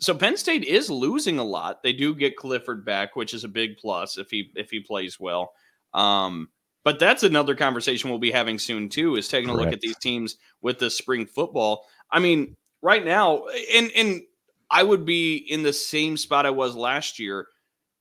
[0.00, 1.82] so Penn State is losing a lot.
[1.82, 5.18] They do get Clifford back, which is a big plus if he if he plays
[5.18, 5.52] well.
[5.92, 6.48] Um,
[6.84, 9.16] but that's another conversation we'll be having soon too.
[9.16, 9.60] Is taking Correct.
[9.60, 11.86] a look at these teams with the spring football.
[12.10, 14.22] I mean, right now, and and
[14.70, 17.48] I would be in the same spot I was last year.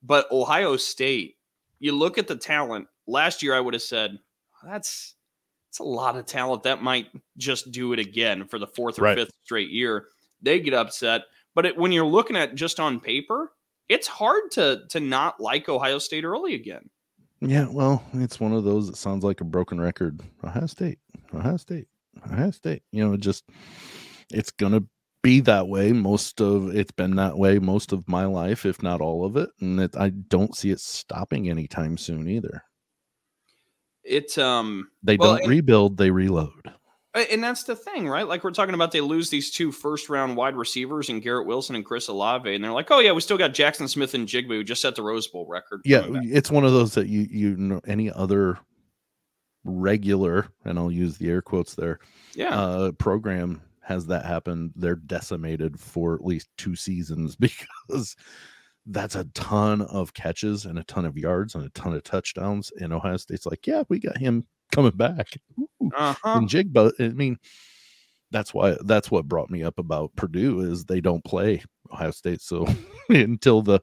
[0.03, 1.38] But Ohio State,
[1.79, 2.88] you look at the talent.
[3.07, 4.19] Last year, I would have said
[4.63, 5.15] that's
[5.69, 6.63] that's a lot of talent.
[6.63, 7.07] That might
[7.38, 9.17] just do it again for the fourth or right.
[9.17, 10.05] fifth straight year.
[10.41, 11.23] They get upset.
[11.58, 13.52] But it, when you're looking at just on paper,
[13.89, 16.88] it's hard to to not like Ohio State early again.
[17.41, 20.22] Yeah, well, it's one of those that sounds like a broken record.
[20.43, 21.00] Ohio State,
[21.34, 21.88] Ohio State,
[22.24, 22.84] Ohio State.
[22.91, 23.43] You know, just
[24.32, 24.84] it's gonna
[25.24, 29.02] be that way most of it's been that way most of my life if not
[29.02, 32.63] all of it and it, i don't see it stopping anytime soon either
[34.04, 36.72] it's um they well, don't and, rebuild they reload
[37.17, 38.27] and that's the thing right?
[38.27, 41.75] Like we're talking about they lose these two first round wide receivers and garrett wilson
[41.75, 44.82] and chris olave and they're like oh yeah we still got Jackson smith-njigba who just
[44.82, 48.12] set the rose bowl record yeah it's one of those that you you know any
[48.12, 48.58] other
[49.63, 51.99] regular and i'll use the air quotes there
[52.36, 52.58] yeah.
[52.58, 58.15] uh program has that happen, they're decimated for at least two seasons because
[58.86, 62.71] that's a ton of catches and a ton of yards and a ton of touchdowns.
[62.82, 65.27] And Ohio State's like, yeah, we got him coming back.
[65.95, 66.15] Uh-huh.
[66.38, 67.38] And Jigba, I mean,
[68.32, 72.41] that's why that's what brought me up about Purdue is they don't play Ohio State.
[72.41, 72.67] So
[73.10, 73.80] until the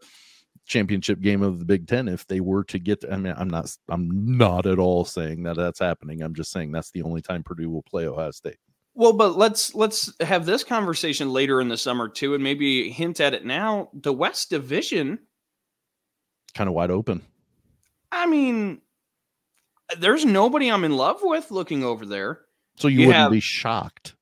[0.66, 3.74] championship game of the Big Ten, if they were to get, I mean, I'm not,
[3.88, 6.22] I'm not at all saying that that's happening.
[6.22, 8.56] I'm just saying that's the only time Purdue will play Ohio State.
[8.96, 13.20] Well, but let's let's have this conversation later in the summer too, and maybe hint
[13.20, 13.90] at it now.
[13.92, 15.18] The West Division,
[16.54, 17.22] kind of wide open.
[18.12, 18.80] I mean,
[19.98, 22.40] there's nobody I'm in love with looking over there.
[22.76, 24.14] So you, you wouldn't have, be shocked.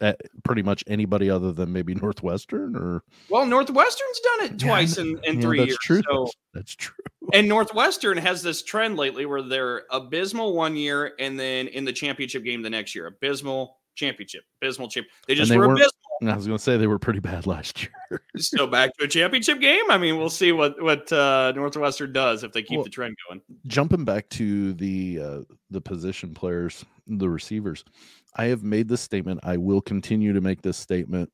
[0.00, 5.04] at pretty much anybody other than maybe Northwestern or well, Northwestern's done it twice yeah,
[5.04, 5.78] in, in yeah, three that's years.
[5.82, 6.02] True.
[6.08, 6.94] So, that's, that's true.
[7.34, 11.92] And Northwestern has this trend lately where they're abysmal one year and then in the
[11.92, 15.06] championship game the next year, abysmal championship, abysmal champ.
[15.26, 15.92] They just they were abysmal.
[16.22, 18.22] I was going to say they were pretty bad last year.
[18.36, 19.90] so back to a championship game.
[19.90, 23.16] I mean, we'll see what what uh, Northwestern does if they keep well, the trend
[23.28, 23.40] going.
[23.66, 27.84] Jumping back to the uh, the position players, the receivers.
[28.36, 29.40] I have made this statement.
[29.42, 31.30] I will continue to make this statement,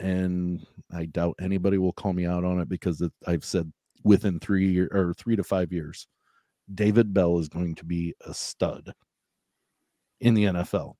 [0.00, 3.72] and I doubt anybody will call me out on it because it, I've said
[4.04, 6.06] within three year, or three to five years,
[6.72, 8.92] David Bell is going to be a stud
[10.20, 10.94] in the NFL.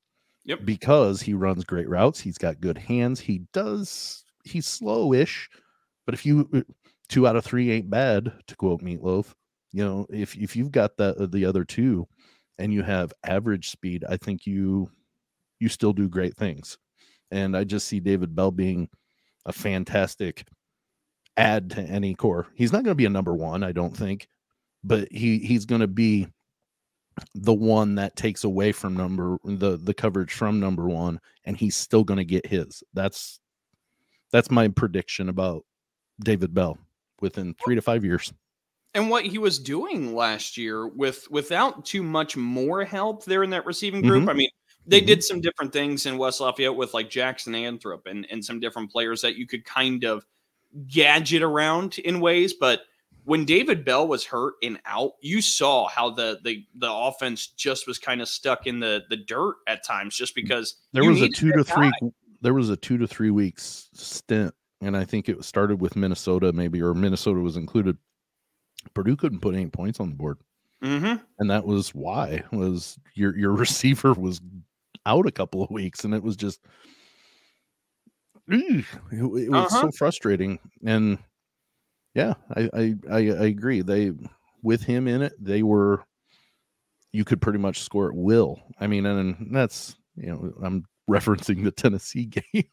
[0.45, 0.65] Yep.
[0.65, 3.21] Because he runs great routes, he's got good hands.
[3.21, 4.25] He does.
[4.45, 5.47] He's slowish,
[6.05, 6.63] but if you uh,
[7.09, 9.35] two out of three ain't bad, to quote Meatloaf.
[9.71, 12.09] You know, if if you've got that the other two,
[12.59, 14.91] and you have average speed, I think you
[15.61, 16.77] you still do great things.
[17.31, 18.89] And I just see David Bell being
[19.47, 20.45] a fantastic
[21.37, 22.47] add to any core.
[22.55, 24.29] He's not going to be a number one, I don't think,
[24.85, 26.27] but he he's going to be
[27.35, 31.77] the one that takes away from number the the coverage from number one, and he's
[31.77, 32.83] still going to get his.
[32.94, 33.40] That's
[34.31, 35.64] that's my prediction about
[36.22, 36.79] David Bell
[37.20, 38.33] within three to five years.
[38.94, 43.51] And what he was doing last year with without too much more help there in
[43.51, 44.22] that receiving group.
[44.22, 44.31] Mm-hmm.
[44.31, 44.51] I mean,
[44.87, 45.07] they mm-hmm.
[45.07, 48.90] did some different things in West Lafayette with like Jackson Anthrop and, and some different
[48.90, 50.27] players that you could kind of
[50.87, 52.53] gadget around in ways.
[52.53, 52.83] But
[53.25, 57.87] when David Bell was hurt and out, you saw how the the, the offense just
[57.87, 61.29] was kind of stuck in the the dirt at times just because there was a
[61.29, 62.09] two to three guy.
[62.41, 66.53] there was a two to three weeks stint, and I think it started with Minnesota
[66.53, 67.97] maybe or Minnesota was included.
[68.95, 70.39] Purdue couldn't put any points on the board.
[70.83, 71.23] Mm-hmm.
[71.39, 74.41] And that was why was your your receiver was
[75.07, 76.61] out a couple of weeks, and it was just
[78.49, 79.83] it, it was uh-huh.
[79.83, 80.59] so frustrating.
[80.85, 81.19] And
[82.14, 83.83] yeah, I, I, I agree.
[83.83, 84.12] They
[84.62, 86.05] with him in it, they were
[87.12, 88.61] you could pretty much score at will.
[88.81, 92.64] I mean, and that's you know I'm referencing the Tennessee game.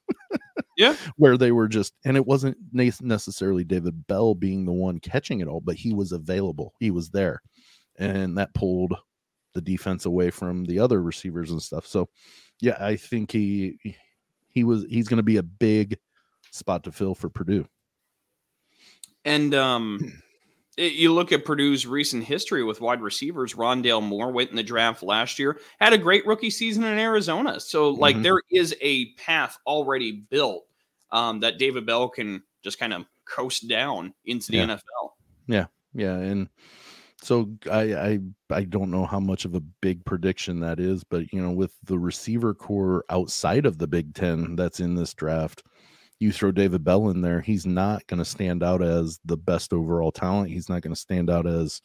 [0.78, 5.42] yeah, where they were just, and it wasn't necessarily David Bell being the one catching
[5.42, 6.74] it all, but he was available.
[6.80, 7.42] He was there,
[7.98, 8.96] and that pulled
[9.54, 11.88] the defense away from the other receivers and stuff.
[11.88, 12.08] So,
[12.62, 13.78] yeah, I think he
[14.50, 15.98] he was he's going to be a big
[16.52, 17.66] spot to fill for Purdue.
[19.26, 20.22] And um
[20.80, 23.54] it, you look at Purdue's recent history with wide receivers.
[23.54, 27.60] Rondale Moore went in the draft last year, had a great rookie season in Arizona.
[27.60, 28.24] So, like, mm-hmm.
[28.24, 30.66] there is a path already built
[31.12, 34.66] um, that David Bell can just kind of coast down into the yeah.
[34.68, 35.10] NFL.
[35.48, 36.48] Yeah, yeah, and
[37.22, 41.34] so I, I I don't know how much of a big prediction that is, but
[41.34, 45.64] you know, with the receiver core outside of the Big Ten that's in this draft,
[46.20, 49.72] you throw David Bell in there, he's not going to stand out as the best
[49.72, 50.52] overall talent.
[50.52, 51.82] He's not going to stand out as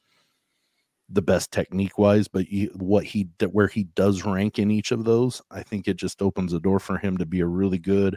[1.08, 5.04] the best technique wise, but he, what he where he does rank in each of
[5.04, 8.16] those, I think it just opens the door for him to be a really good,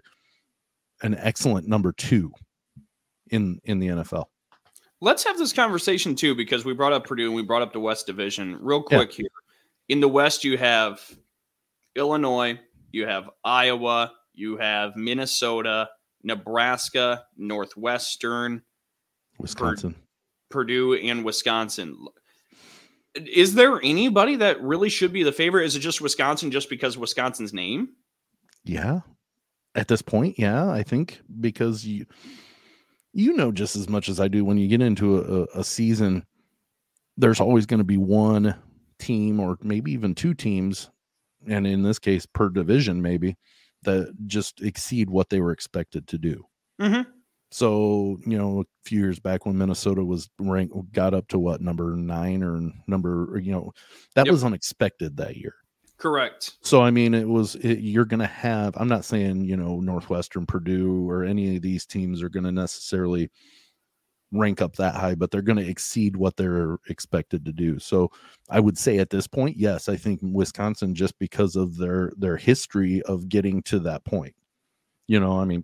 [1.03, 2.31] an excellent number two
[3.29, 4.25] in in the NFL.
[4.99, 7.79] Let's have this conversation too, because we brought up Purdue and we brought up the
[7.79, 8.57] West Division.
[8.59, 9.23] Real quick yeah.
[9.23, 9.29] here.
[9.89, 10.99] In the West, you have
[11.95, 12.59] Illinois,
[12.91, 15.89] you have Iowa, you have Minnesota,
[16.23, 18.61] Nebraska, Northwestern,
[19.39, 19.95] Wisconsin,
[20.49, 21.97] Purdue, and Wisconsin.
[23.15, 25.65] Is there anybody that really should be the favorite?
[25.65, 27.89] Is it just Wisconsin just because Wisconsin's name?
[28.63, 29.01] Yeah.
[29.75, 32.05] At this point, yeah, I think because you
[33.13, 36.25] you know just as much as I do when you get into a, a season,
[37.15, 38.55] there's always going to be one
[38.99, 40.89] team or maybe even two teams,
[41.47, 43.37] and in this case, per division, maybe
[43.87, 46.45] that just exceed what they were expected to do.
[46.79, 47.09] Mm-hmm.
[47.49, 51.61] So, you know, a few years back when Minnesota was ranked, got up to what
[51.61, 53.73] number nine or number, you know,
[54.15, 54.31] that yep.
[54.31, 55.55] was unexpected that year.
[55.97, 56.57] Correct.
[56.61, 58.75] So I mean, it was it, you're going to have.
[58.77, 62.51] I'm not saying you know Northwestern, Purdue, or any of these teams are going to
[62.51, 63.31] necessarily
[64.31, 67.79] rank up that high, but they're going to exceed what they're expected to do.
[67.79, 68.11] So
[68.49, 72.37] I would say at this point, yes, I think Wisconsin just because of their their
[72.37, 74.35] history of getting to that point.
[75.07, 75.63] You know, I mean,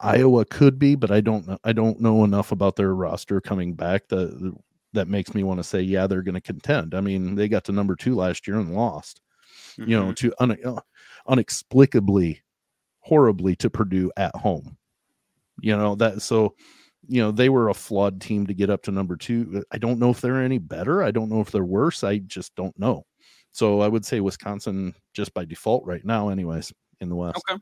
[0.00, 1.58] Iowa could be, but I don't.
[1.64, 4.08] I don't know enough about their roster coming back.
[4.08, 4.54] that
[4.92, 6.94] that makes me want to say, yeah, they're going to contend.
[6.94, 9.20] I mean, they got to number two last year and lost,
[9.78, 9.90] mm-hmm.
[9.90, 10.28] you know, mm-hmm.
[10.28, 10.80] to un- uh,
[11.26, 12.42] unexplicably,
[13.00, 14.76] horribly to Purdue at home.
[15.60, 16.54] You know that so,
[17.08, 19.64] you know they were a flawed team to get up to number two.
[19.72, 21.02] I don't know if they're any better.
[21.02, 22.04] I don't know if they're worse.
[22.04, 23.04] I just don't know.
[23.50, 27.42] So I would say Wisconsin just by default right now, anyways, in the West.
[27.50, 27.60] Okay.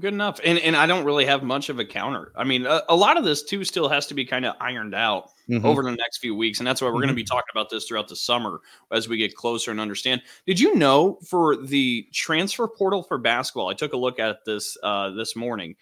[0.00, 0.40] Good enough.
[0.44, 2.32] And and I don't really have much of a counter.
[2.34, 4.92] I mean, a, a lot of this too still has to be kind of ironed
[4.94, 5.64] out Mhm.
[5.64, 6.58] over the next few weeks.
[6.58, 8.60] And that's why we're going to be talking about this throughout the summer
[8.90, 10.22] as we get closer and understand.
[10.46, 14.76] Did you know for the transfer portal for basketball, I took a look at this
[14.82, 15.76] uh, this morning.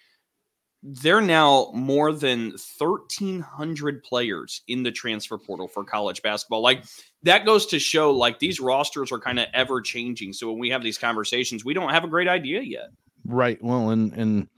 [0.85, 6.61] They're now more than 1,300 players in the transfer portal for college basketball.
[6.61, 6.83] Like
[7.23, 10.33] that goes to show, like these rosters are kind of ever changing.
[10.33, 12.89] So when we have these conversations, we don't have a great idea yet.
[13.25, 13.57] Right.
[13.63, 14.49] Well, and and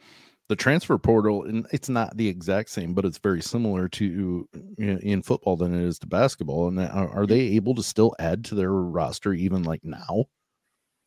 [0.48, 4.48] the transfer portal, and it's not the exact same, but it's very similar to
[4.80, 6.68] in, in football than it is to basketball.
[6.68, 10.26] And are, are they able to still add to their roster even like now,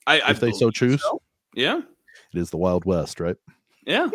[0.06, 1.02] I, I if they so choose?
[1.02, 1.22] so.
[1.54, 1.80] Yeah,
[2.32, 3.36] It is the Wild West, right?
[3.86, 4.08] yeah.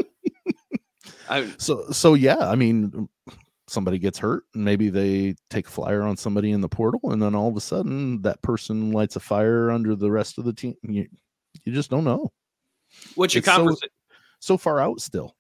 [1.29, 3.07] I, So so yeah, I mean,
[3.67, 7.21] somebody gets hurt, and maybe they take a flyer on somebody in the portal, and
[7.21, 10.53] then all of a sudden that person lights a fire under the rest of the
[10.53, 10.75] team.
[10.83, 11.07] You,
[11.65, 12.31] you just don't know.
[13.15, 13.75] which a, It's so-
[14.39, 15.36] So far out still.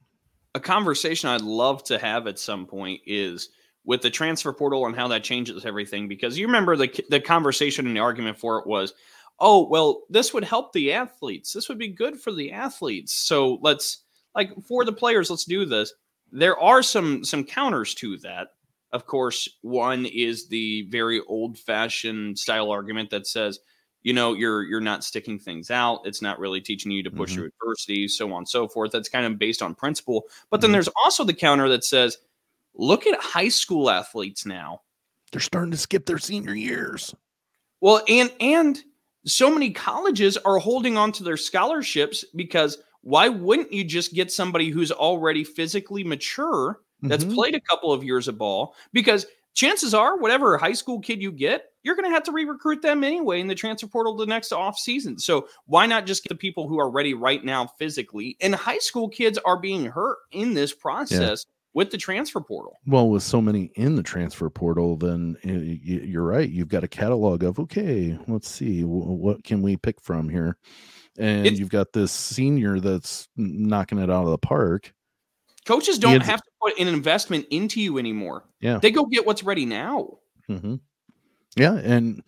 [0.55, 3.49] a conversation I'd love to have at some point is
[3.85, 6.07] with the transfer portal and how that changes everything.
[6.07, 8.93] Because you remember the the conversation and the argument for it was,
[9.39, 11.51] oh well, this would help the athletes.
[11.51, 13.13] This would be good for the athletes.
[13.13, 14.02] So let's
[14.35, 15.93] like for the players, let's do this.
[16.31, 18.49] There are some some counters to that.
[18.91, 23.59] Of course, one is the very old fashioned style argument that says,
[24.03, 26.01] you know, you're you're not sticking things out.
[26.05, 27.35] It's not really teaching you to push Mhm.
[27.35, 28.91] through adversity, so on and so forth.
[28.91, 30.23] That's kind of based on principle.
[30.49, 30.73] But then Mhm.
[30.73, 32.17] there's also the counter that says,
[32.75, 34.81] look at high school athletes now.
[35.31, 37.13] They're starting to skip their senior years.
[37.81, 38.83] Well, and and
[39.25, 44.31] so many colleges are holding on to their scholarships because why wouldn't you just get
[44.31, 47.35] somebody who's already physically mature that's Mhm.
[47.35, 48.75] played a couple of years of ball?
[48.91, 52.81] Because chances are, whatever high school kid you get, you're going to have to re-recruit
[52.81, 55.19] them anyway in the transfer portal the next off season.
[55.19, 58.37] So why not just get the people who are ready right now physically?
[58.41, 62.77] And high school kids are being hurt in this process with the transfer portal.
[62.87, 66.49] Well, with so many in the transfer portal, then you're right.
[66.49, 70.57] You've got a catalog of okay, let's see, what can we pick from here?
[71.17, 74.93] And It's- you've got this senior that's knocking it out of the park.
[75.65, 78.43] Coaches don't ends- have to put an investment into you anymore.
[78.59, 78.79] Yeah.
[78.79, 80.17] They go get what's ready now.
[80.47, 80.75] hmm
[81.55, 82.21] Yeah, and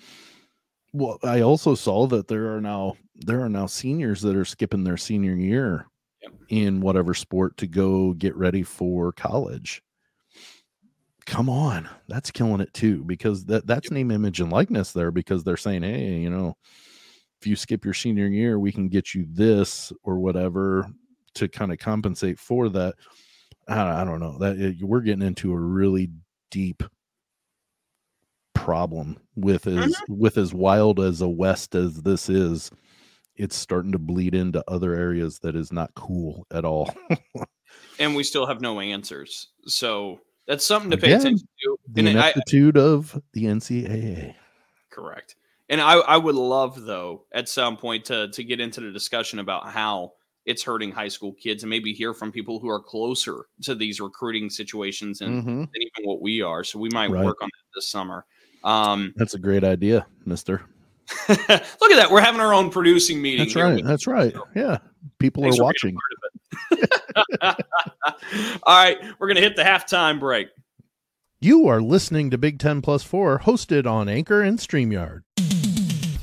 [0.93, 4.83] well, I also saw that there are now there are now seniors that are skipping
[4.83, 5.87] their senior year
[6.21, 6.31] Yep.
[6.49, 9.81] in whatever sport to go get ready for college.
[11.25, 15.43] Come on, that's killing it too because that that's name, image, and likeness there because
[15.43, 16.55] they're saying, hey, you know,
[17.45, 20.87] if you skip your senior year, we can get you this or whatever
[21.35, 22.95] to kind of compensate for that.
[23.67, 26.09] I, I don't know that it- we're getting into a really
[26.49, 26.81] deep
[28.55, 30.17] problem with as mm-hmm.
[30.17, 32.71] with as wild as a west as this is
[33.35, 36.89] it's starting to bleed into other areas that is not cool at all
[37.99, 39.49] And we still have no answers.
[39.67, 41.77] So that's something to pay Again, attention to.
[41.93, 42.33] the And I,
[42.77, 44.33] of the ncaa
[44.89, 45.35] correct.
[45.69, 49.39] And I, I would love though at some point to to get into the discussion
[49.39, 50.13] about how
[50.45, 53.99] it's hurting high school kids and maybe hear from people who are closer to these
[53.99, 55.45] recruiting situations and Mhm.
[55.45, 56.63] than even what we are.
[56.63, 57.25] So we might Right.
[57.25, 58.25] work on that this summer.
[58.63, 60.61] Um, that's a great idea mister
[61.29, 62.09] look at that.
[62.11, 63.39] We're having our own producing meeting.
[63.45, 64.77] that's right that's right yeah
[65.19, 65.97] people Thanks are watching
[66.71, 66.99] being a part
[67.51, 67.65] of it.
[68.63, 70.49] All right, we're gonna hit the halftime break.
[71.41, 75.21] You are listening to big 10 plus 4 hosted on anchor and streamyard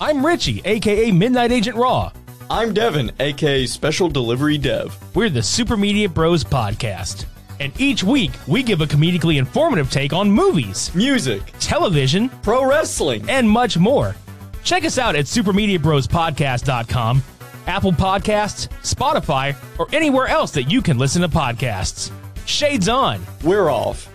[0.01, 2.11] I'm Richie, aka Midnight Agent Raw.
[2.51, 4.99] I'm Devin, aka Special Delivery Dev.
[5.15, 7.27] We're the Super Media Bros podcast.
[7.61, 13.25] And each week, we give a comedically informative take on movies, Music, television, pro wrestling.
[13.31, 14.17] and much more.
[14.65, 17.23] Check us out at supermediabrospodcast.com,
[17.69, 22.11] Apple Podcasts, Spotify, or anywhere else that you can listen to podcasts.
[22.45, 23.25] Shades on.
[23.45, 24.09] We're off.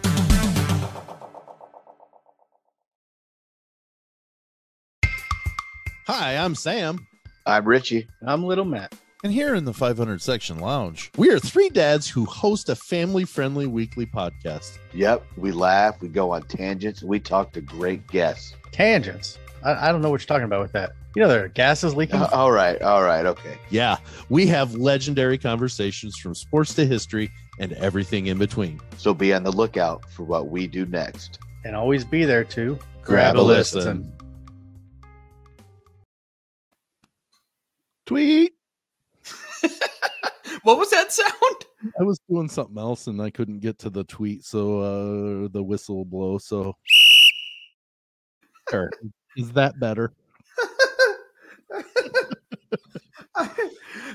[6.07, 7.05] Hi i'm sam
[7.45, 8.09] I'm Richie.
[8.25, 8.93] I'm Little Matt.
[9.23, 13.23] And here in the 500 section lounge, we are three dads who host a family
[13.23, 14.79] friendly weekly podcast.
[14.93, 18.53] Yep, we laugh, we go on tangents, we talk to great guests.
[18.73, 19.39] Tangents.
[19.63, 20.91] I, I don't know what you're talking about with that.
[21.15, 22.19] You know, there are gases leaking.
[22.19, 23.57] Uh, all right, all right, okay.
[23.69, 23.95] Yeah,
[24.27, 28.81] we have legendary conversations from sports to history and everything in between.
[28.97, 31.39] So be on the lookout for what we do next.
[31.63, 34.11] and always be there to Grab a listen.
[38.07, 38.53] Tweet.
[40.63, 41.33] What was that sound?
[41.97, 45.63] I was doing something else and I couldn't get to the tweet, so uh the
[45.63, 46.37] whistle blow.
[46.39, 46.75] So
[49.37, 50.11] is that better?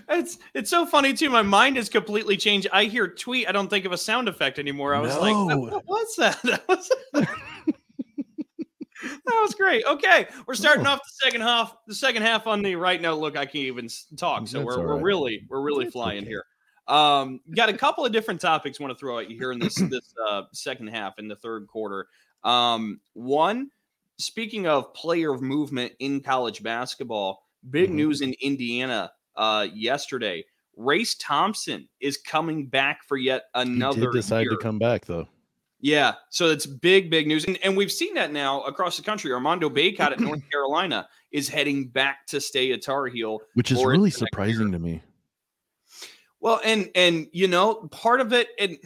[0.09, 1.30] It's it's so funny too.
[1.30, 2.66] My mind has completely changed.
[2.72, 3.49] I hear tweet.
[3.49, 4.95] I don't think of a sound effect anymore.
[4.95, 5.57] I was like, No.
[5.57, 6.40] what, what was that?
[6.43, 6.90] That that was
[9.62, 9.84] great.
[9.86, 10.90] Okay, we're starting Oh.
[10.90, 11.76] off the second half.
[11.86, 13.14] The second half on the right now.
[13.14, 14.46] Look, I can't even talk.
[14.48, 16.28] So That's we're, all we're really we're really That's flying okay.
[16.28, 16.44] here.
[16.88, 19.74] Um, got a couple of different topics want to throw at you here in this
[19.90, 22.08] this uh, second half in the third quarter.
[22.44, 23.70] Um, one,
[24.18, 27.94] speaking of player movement in college basketball, big Mhm.
[27.94, 30.44] news in Indiana uh, yesterday.
[30.76, 34.50] Race Thompson is coming back for yet He another did decide year.
[34.50, 35.28] to come back though.
[35.85, 39.33] Yeah, so it's big, big news, and, and we've seen that now across the country.
[39.33, 43.41] Armando Bacot at North Carolina is heading back to stay at Tar Heel.
[43.55, 44.28] which is really next year.
[44.30, 45.03] surprising to me.
[46.41, 48.78] Well, and and you know, part of it, and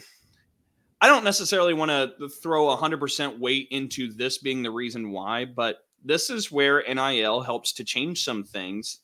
[1.03, 5.45] I don't necessarily want to throw hundred percent weight into this being the reason why,
[5.45, 9.01] but this is where NIL helps to change some things,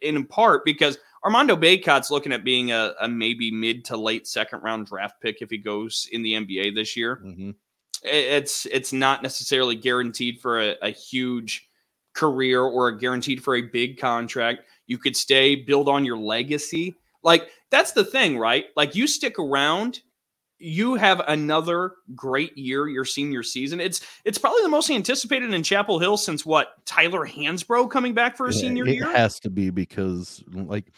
[0.00, 4.62] in part because Armando Bacot's looking at being a, a maybe mid to late second
[4.62, 7.16] round draft pick if he goes in the NBA this year.
[7.16, 7.50] hmm
[8.04, 11.68] it's it's not necessarily guaranteed for a, a huge
[12.12, 14.64] career or a guaranteed for a big contract.
[14.86, 16.94] You could stay, build on your legacy.
[17.22, 18.66] Like that's the thing, right?
[18.76, 20.00] Like you stick around,
[20.58, 23.80] you have another great year your senior season.
[23.80, 28.36] It's it's probably the most anticipated in Chapel Hill since what Tyler Hansbrough coming back
[28.36, 29.10] for a Yeah, senior it year.
[29.10, 30.92] It has to be because like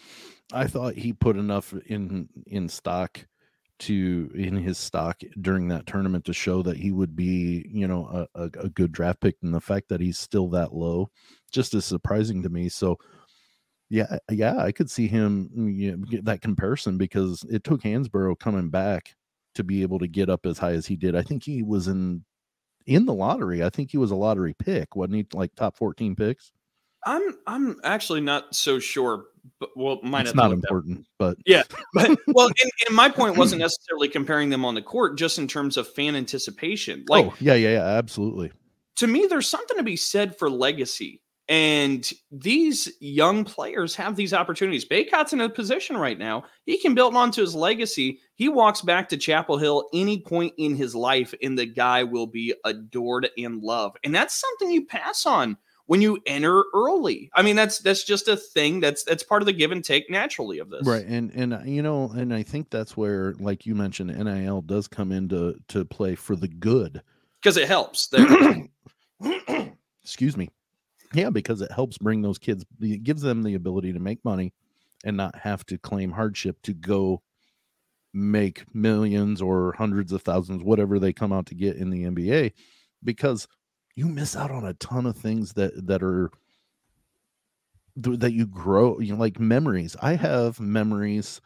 [0.53, 3.27] I thought he put enough in in stock
[3.79, 8.27] to in his stock during that tournament to show that he would be you know
[8.35, 11.11] a, a, a good draft pick and the fact that he's still that low
[11.53, 12.97] just is surprising to me so
[13.91, 17.83] yeah yeah i could see him mm, you know, get that comparison because it took
[17.83, 19.15] Hansbrough coming back
[19.57, 21.17] to be able to get up as high as he did.
[21.17, 22.25] I think he was in
[22.87, 23.65] in the lottery.
[23.65, 25.27] I think he was a lottery pick wasn't he?
[25.33, 26.53] Like top 14 picks?
[27.05, 29.27] I'm I'm actually not so sure,
[29.61, 31.63] but well, might it's not important but yeah.
[31.95, 35.47] but well, and, and my point wasn't necessarily comparing them on the court, just in
[35.47, 37.05] terms of fan anticipation.
[37.09, 38.53] Like oh yeah yeah yeah absolutely.
[38.97, 44.35] To me, there's something to be said for legacy, and these young players have these
[44.35, 44.85] opportunities.
[44.85, 48.21] Bacot's in a position right now; he can build onto his legacy.
[48.35, 52.27] He walks back to Chapel Hill any point in his life, and the guy will
[52.27, 57.31] be adored and loved, and that's something you pass on when you enter early.
[57.35, 58.81] I mean, that's that's just a thing.
[58.81, 61.61] That's that's part of the give and take naturally of this, right and and uh,
[61.65, 65.85] you know and i think that's where like you mentioned nil does come into to
[65.85, 67.03] play for the good
[67.41, 68.13] Because it helps.
[70.03, 70.51] Excuse me
[71.15, 74.53] yeah because it helps bring those kids it gives them the ability to make money
[75.05, 77.23] and not have to claim hardship to go
[78.13, 82.53] make millions or hundreds of thousands whatever they come out to get in the nba
[83.05, 83.47] because
[83.95, 86.31] you miss out on a ton of things that that are
[87.97, 89.97] that you grow you know like memories.
[90.03, 91.41] I have memories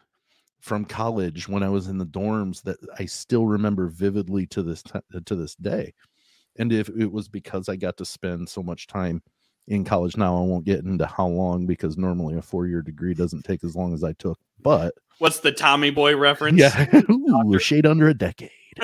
[0.59, 4.83] from college when i was in the dorms that i still remember vividly to this
[4.83, 5.93] ti- to this day.
[6.57, 9.23] And if it was because i got to spend so much time
[9.71, 13.43] in college now i won't get into how long because normally a four-year degree doesn't
[13.43, 16.57] take as long as i took but What's the Tommy Boy reference?
[16.57, 18.49] yeah ooh, a shade under a decade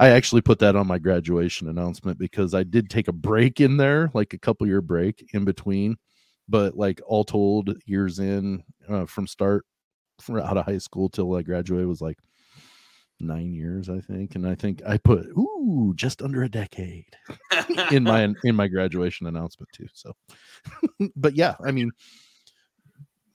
[0.00, 3.76] I actually put that on my graduation announcement because I did take a break in
[3.76, 5.96] there, like a couple year break in between.
[6.48, 9.64] But like all told, years in uh, from start
[10.20, 12.18] from out of high school till I graduated was like
[13.20, 14.34] nine years, I think.
[14.34, 17.16] And I think I put ooh just under a decade
[17.90, 19.86] in my in my graduation announcement too.
[19.92, 20.12] So,
[21.16, 21.90] but yeah, I mean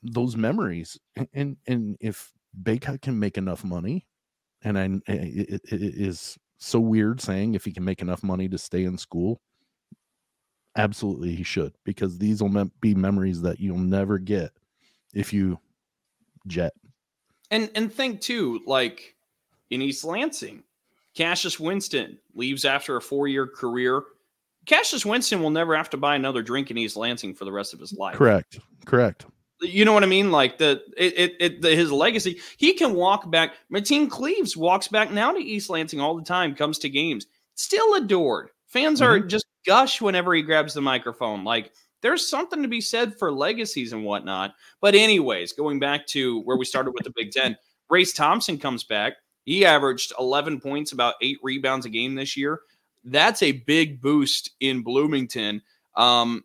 [0.03, 0.99] those memories,
[1.33, 2.31] and and, if
[2.63, 4.05] Bacot can make enough money
[4.63, 8.49] and I it, it, it is so weird saying if he can make enough money
[8.49, 9.41] to stay in school.
[10.77, 14.51] Absolutely, he should because these will be memories that you'll never get
[15.13, 15.59] if you
[16.47, 16.73] jet.
[17.51, 19.14] and and think too, like
[19.75, 20.63] in East Lansing,
[21.13, 24.03] Cassius Winston leaves after a four year career.
[24.65, 27.73] Cassius Winston will never have to buy another drink in East Lansing for the rest
[27.73, 28.15] of his life.
[28.15, 29.25] Correct, correct.
[29.61, 30.31] You know what I mean?
[30.31, 32.39] Like the it, it, it the, his legacy.
[32.57, 33.53] He can walk back.
[33.71, 36.55] Mateen Cleaves walks back now to East Lansing all the time.
[36.55, 38.49] Comes to games, still adored.
[38.67, 39.27] Fans are mm-hmm.
[39.27, 41.43] just gush whenever he grabs the microphone.
[41.43, 41.71] Like
[42.01, 44.53] there's something to be said for legacies and whatnot.
[44.81, 47.55] But anyways, going back to where we started with the Big Ten,
[47.89, 49.13] Race Thompson comes back.
[49.45, 52.61] He averaged 11 points, about eight rebounds a game this year.
[53.03, 55.61] That's a big boost in Bloomington.
[55.95, 56.43] Um,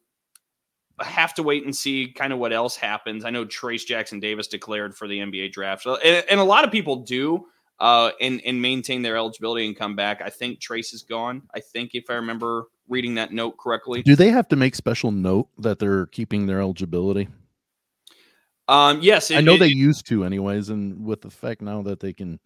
[0.98, 3.24] I have to wait and see kind of what else happens.
[3.24, 6.70] I know Trayce Jackson-Davis declared for the NBA draft, so, and, and a lot of
[6.70, 7.46] people do
[7.80, 10.20] uh, and and maintain their eligibility and come back.
[10.22, 11.42] I think Trayce is gone.
[11.54, 15.10] I think if I remember reading that note correctly, Do they have to make special
[15.10, 17.28] note that they're keeping their eligibility?
[18.68, 22.00] Um, yes, I know it- they used to, anyways, and with the fact now that
[22.00, 22.38] they can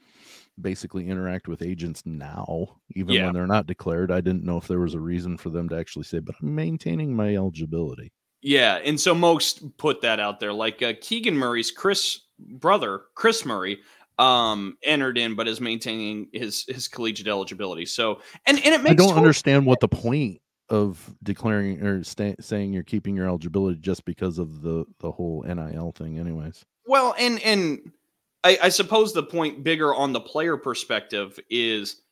[0.61, 3.27] basically interact with agents now, even Yeah.
[3.27, 5.77] when they're not declared, I didn't know if there was a reason for them to
[5.77, 10.53] actually say, "But I'm maintaining my eligibility." Yeah, and so most put that out there.
[10.53, 13.79] Like uh, Keegan Murray's Kris brother, Kris Murray,
[14.19, 17.87] um, entered in, but is maintaining his his collegiate eligibility.
[17.87, 20.41] So, and and it makes I don't total- understand what the point
[20.71, 25.43] of declaring or sta- saying you're keeping your eligibility just because of the the whole
[25.47, 26.65] NIL thing, anyways.
[26.87, 27.93] Well, and and
[28.45, 32.03] I, I suppose the point bigger on the player perspective is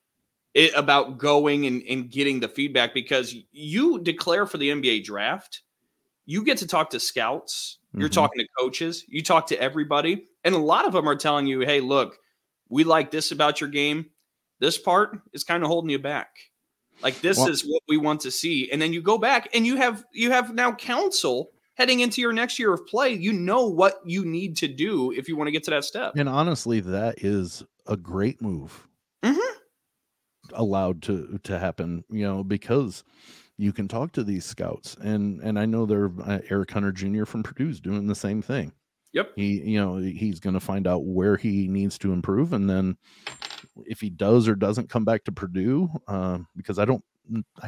[0.54, 5.62] it about going and, and getting the feedback because you declare for the NBA draft,
[6.26, 8.12] you get to talk to scouts, you're Mhm.
[8.12, 11.60] talking to coaches, you talk to everybody, and a lot of them are telling you,
[11.60, 12.18] "Hey, look,
[12.68, 14.06] we like this about your game.
[14.58, 16.34] This part is kind of holding you back.
[17.02, 19.66] Like this Well- is what we want to see." And then you go back and
[19.66, 23.12] you have you have now counsel heading into your next year of play.
[23.12, 26.12] You know what you need to do if you want to get to that step.
[26.16, 28.86] And honestly, that is a great move.
[29.24, 29.38] Mhm.
[30.52, 33.04] Allowed to to happen, you know, because
[33.58, 37.24] you can talk to these scouts, and and I know they're uh, Eric Hunter Jr.
[37.24, 38.72] from Purdue's doing the same thing.
[39.12, 39.32] Yep.
[39.36, 42.96] He, you know, he's going to find out where he needs to improve, and then
[43.86, 47.04] if he does or doesn't come back to Purdue, um, because I don't,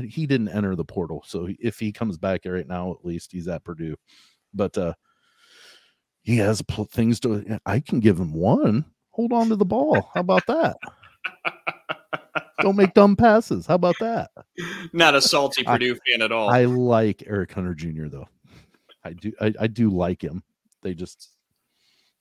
[0.08, 3.48] he didn't enter the portal, so if he comes back right now, at least he's
[3.48, 3.96] at Purdue,
[4.52, 4.94] but uh
[6.22, 7.60] he has pl- things to.
[7.66, 8.86] I can give him one.
[9.10, 10.10] Hold on to the ball.
[10.14, 10.76] How about that?
[12.60, 13.66] Don't make dumb passes.
[13.66, 14.30] How about that?
[14.94, 16.48] Not a salty I- Purdue fan at all.
[16.48, 18.06] I like Eric Hunter Jr.
[18.06, 18.28] though.
[19.04, 19.32] I do.
[19.40, 20.42] I, I do like him.
[20.82, 21.30] They just,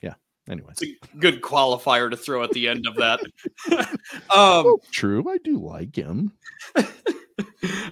[0.01, 0.15] yeah.
[0.49, 0.73] Anyway,
[1.17, 3.21] good qualifier to throw at the end of that.
[4.29, 5.23] um, Well, true.
[5.29, 6.34] I do like him.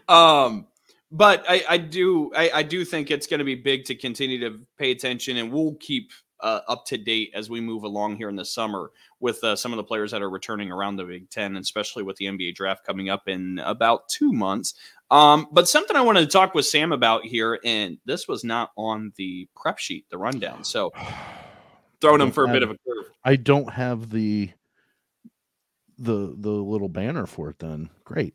[0.08, 0.68] um,
[1.12, 4.40] but I, I do I, I do think it's going to be big to continue
[4.42, 6.12] to pay attention, and we'll keep
[6.42, 9.72] uh, up to date as we move along here in the summer with uh, some
[9.72, 12.56] of the players that are returning around the Big Ten, and especially with the NBA
[12.56, 14.74] draft coming up in about two months.
[15.12, 18.72] Um, but something I wanted to talk with Sam about here, and this was not
[18.78, 20.64] on the prep sheet, the rundown.
[20.64, 20.92] So
[22.02, 23.12] throwing him for a bit of a curve.
[23.24, 24.52] I don't have the
[26.00, 27.60] the the little banner for it.
[27.60, 28.34] Then great.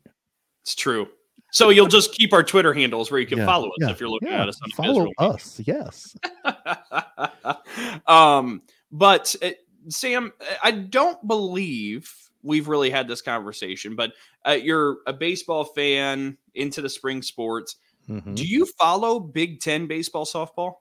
[0.63, 1.09] It's true.
[1.51, 3.99] So you'll just keep our Twitter handles where you can Yeah, follow us yeah, if
[3.99, 5.61] you're looking yeah, at us on Follow us.
[5.65, 6.15] Yes.
[8.07, 9.51] um, but uh,
[9.89, 10.33] Sam,
[10.63, 13.95] I don't believe we've really had this conversation.
[13.95, 14.13] But
[14.45, 17.75] uh, you're a baseball fan into the spring sports.
[18.09, 18.35] Mhm.
[18.35, 20.75] Do you follow Big Ten baseball, softball?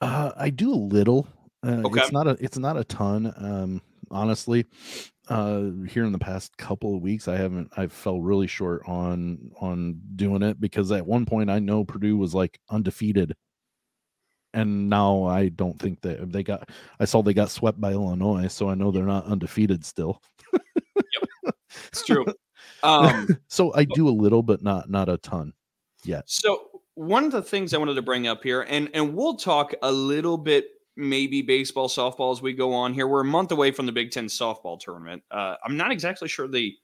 [0.00, 1.26] Uh, I do a little.
[1.62, 2.00] Uh, Okay.
[2.00, 2.36] It's not a.
[2.40, 3.32] It's not a ton.
[3.36, 4.66] Um, honestly,
[5.30, 7.70] uh, here in the past couple of weeks, I haven't.
[7.76, 12.16] I fell really short on on doing it because at one point I know Purdue
[12.16, 13.36] was like undefeated,
[14.52, 16.68] and now I don't think that they got.
[16.98, 20.20] I saw they got swept by Illinois, so I know they're not undefeated still.
[20.52, 21.54] yep.
[21.86, 22.26] It's true.
[22.82, 25.52] um, so I do a little, but not not a ton
[26.04, 26.24] yet.
[26.26, 29.74] So one of the things I wanted to bring up here, and and we'll talk
[29.80, 30.66] a little bit
[30.96, 33.06] maybe baseball, softball as we go on here.
[33.06, 35.22] We're a month away from the Big Ten softball tournament.
[35.30, 36.74] Uh, I'm not exactly sure the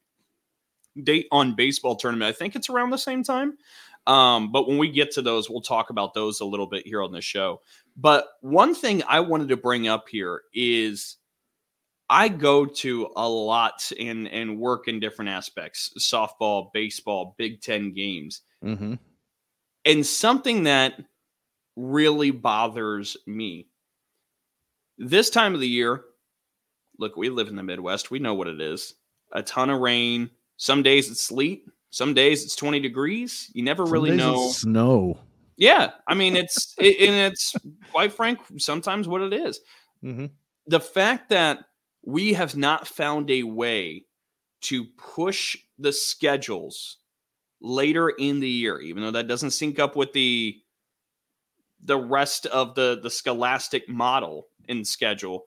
[1.02, 2.28] date on baseball tournament.
[2.28, 3.58] I think it's around the same time.
[4.06, 7.02] Um, but when we get to those, we'll talk about those a little bit here
[7.02, 7.60] on the show.
[7.96, 11.16] But one thing I wanted to bring up here is
[12.08, 17.92] I go to a lot and and work in different aspects: softball, baseball, Big Ten
[17.92, 18.42] games.
[18.64, 18.94] Mm-hmm.
[19.84, 20.94] And something that
[21.76, 23.68] really bothers me
[24.98, 26.04] this time of the year,
[26.98, 28.10] look, we live in the Midwest.
[28.10, 28.94] We know what it is
[29.32, 30.30] a ton of rain.
[30.56, 33.50] Some days it's sleet, some days it's 20 degrees.
[33.54, 34.50] You never really know.
[34.50, 35.18] snow.
[35.56, 35.92] Yeah.
[36.06, 37.54] I mean, it's, it, and it's
[37.90, 39.60] quite frank, sometimes what it is.
[40.04, 40.26] Mm-hmm.
[40.66, 41.60] The fact that
[42.04, 44.04] we have not found a way
[44.62, 46.98] to push the schedules
[47.60, 50.58] later in the year, even though that doesn't sync up with the
[51.82, 55.46] the rest of the the scholastic model in schedule.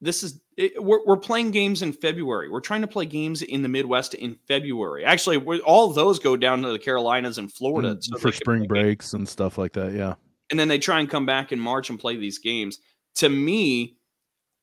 [0.00, 2.48] This is it, we're, we're playing games in February.
[2.50, 5.04] We're trying to play games in the Midwest in February.
[5.04, 8.82] Actually, all those go down to the Carolinas and Florida so Mm, for spring play
[8.82, 9.92] games breaks and stuff like that.
[9.92, 10.14] Yeah.
[10.50, 12.78] and then they try and come back in March and play these games.
[13.16, 13.96] To me,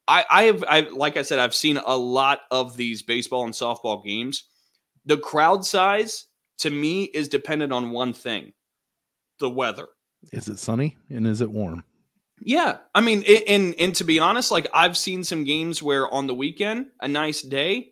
[0.07, 3.53] I, I have, I like I said, I've seen a lot of these baseball and
[3.53, 4.43] softball games.
[5.05, 6.25] The crowd size
[6.59, 8.53] to me is dependent on one thing:
[9.39, 9.87] the weather.
[10.31, 11.83] Is it sunny and is it warm?
[12.43, 16.11] Yeah, I mean, it, and and to be honest, like I've seen some games where
[16.11, 17.91] on the weekend, a nice day,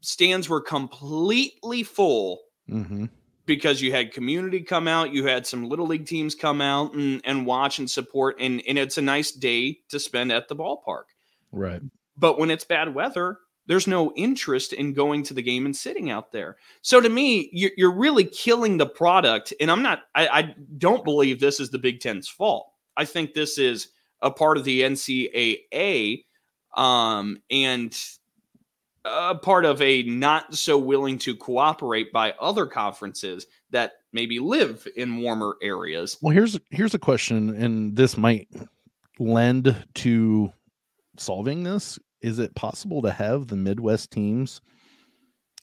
[0.00, 3.06] stands were completely full, Mm-hmm.
[3.46, 7.20] because you had community come out, you had some little league teams come out and,
[7.24, 11.04] and watch and support, and, and it's a nice day to spend at the ballpark.
[11.50, 11.82] Right.
[12.16, 13.38] But when it's bad weather,
[13.70, 16.56] there's no interest in going to the game and sitting out there.
[16.82, 19.54] So to me, you're, really killing the product.
[19.60, 22.72] And I'm not, I, I don't believe this is the Big Ten's fault.
[22.96, 23.90] I think this is
[24.22, 26.24] a part of the NCAA
[26.76, 27.96] um, and
[29.04, 34.84] a part of a not so willing to cooperate by other conferences that maybe live
[34.96, 36.18] in warmer areas.
[36.20, 38.48] Well, here's here's a question, and this might
[39.20, 40.52] lend to
[41.16, 42.00] solving this.
[42.22, 44.60] Is it possible to have the Midwest teams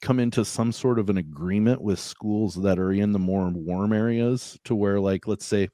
[0.01, 3.93] come into some sort of an agreement with schools that are in the more warm
[3.93, 5.69] areas to where, like, let's say,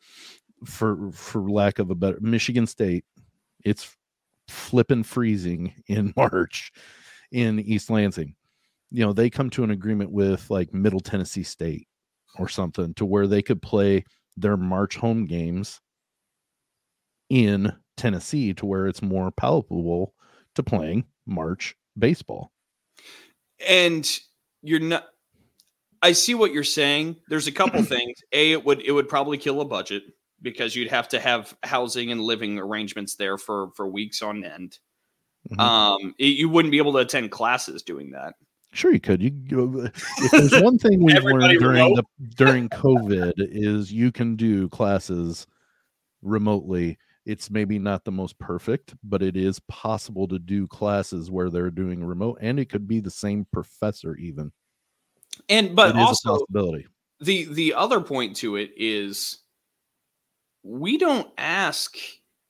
[0.66, 3.06] for for lack of a better, Michigan State,
[3.66, 3.96] it's
[4.48, 6.72] flipping freezing in March
[7.32, 8.36] in East Lansing.
[8.92, 11.88] You know, they come to an agreement with like Middle Tennessee State
[12.38, 14.06] or something to where they could play
[14.38, 15.80] their March home games
[17.30, 20.14] in Tennessee to where it's more palatable
[20.56, 22.52] to playing March baseball.
[23.66, 24.10] And
[24.62, 25.06] you're not
[26.02, 27.16] I see what you're saying.
[27.30, 28.18] There's a couple things.
[28.34, 30.04] A it would it would probably kill a budget
[30.42, 34.78] because you'd have to have housing and living arrangements there for for weeks on end.
[35.50, 35.60] Mm-hmm.
[35.60, 38.36] Um, it, you wouldn't be able to attend classes doing that.
[38.74, 39.22] Sure, you could.
[39.22, 42.04] You, you if there's one thing we've learned during the
[42.36, 45.48] during COVID is you can do classes
[46.22, 46.98] remotely.
[47.26, 51.72] It's maybe not the most perfect, but it is possible to do classes where they're
[51.72, 54.52] doing remote, and it could be the same professor even.
[55.50, 56.88] And but also possibility.
[57.20, 59.40] The the other point to it is
[60.64, 61.96] we don't ask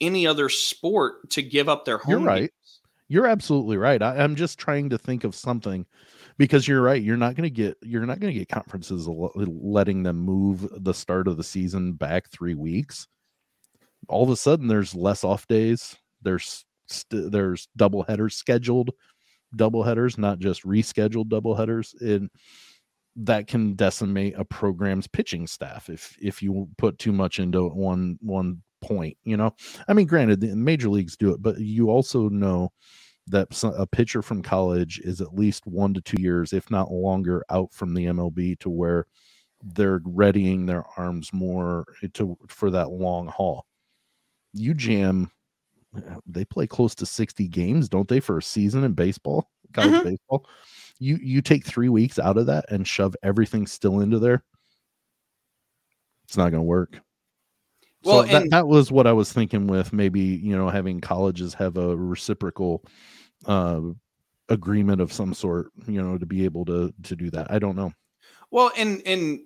[0.01, 2.11] any other sport to give up their home.
[2.11, 2.39] You're right.
[2.41, 2.79] Games.
[3.07, 4.01] You're absolutely right.
[4.01, 5.85] I, am just trying to think of something
[6.37, 7.01] because you're right.
[7.01, 10.93] You're not going to get you're not going to get conferences letting them move the
[10.93, 13.07] start of the season back three weeks.
[14.07, 15.95] All of a sudden, there's less off days.
[16.21, 18.91] There's st- there's double headers scheduled,
[19.55, 22.29] double headers, not just rescheduled double headers, and
[23.15, 28.17] that can decimate a program's pitching staff if if you put too much into one
[28.21, 29.17] one point.
[29.23, 29.55] You know,
[29.87, 32.71] I mean, granted, the major leagues do it, but you also know
[33.27, 37.43] that a pitcher from college is at least one to two years, if not longer,
[37.49, 39.07] out from the MLB to where
[39.63, 43.65] they're readying their arms more eh, to for that long haul.
[44.53, 45.31] You jam,
[46.25, 50.09] they play close to 60 games, don't they, for a season in baseball, college mm-hmm.
[50.09, 50.45] baseball?
[50.99, 54.43] You you take three weeks out of that and shove everything still into there.
[56.25, 56.99] It's not going to work.
[58.03, 61.53] Well, so that, that was what I was thinking with maybe, you know, having colleges
[61.53, 62.83] have a reciprocal
[63.45, 63.81] uh,
[64.49, 67.51] agreement of some sort, you know, to be able to to do that.
[67.51, 67.93] I don't know.
[68.51, 69.39] Well, and and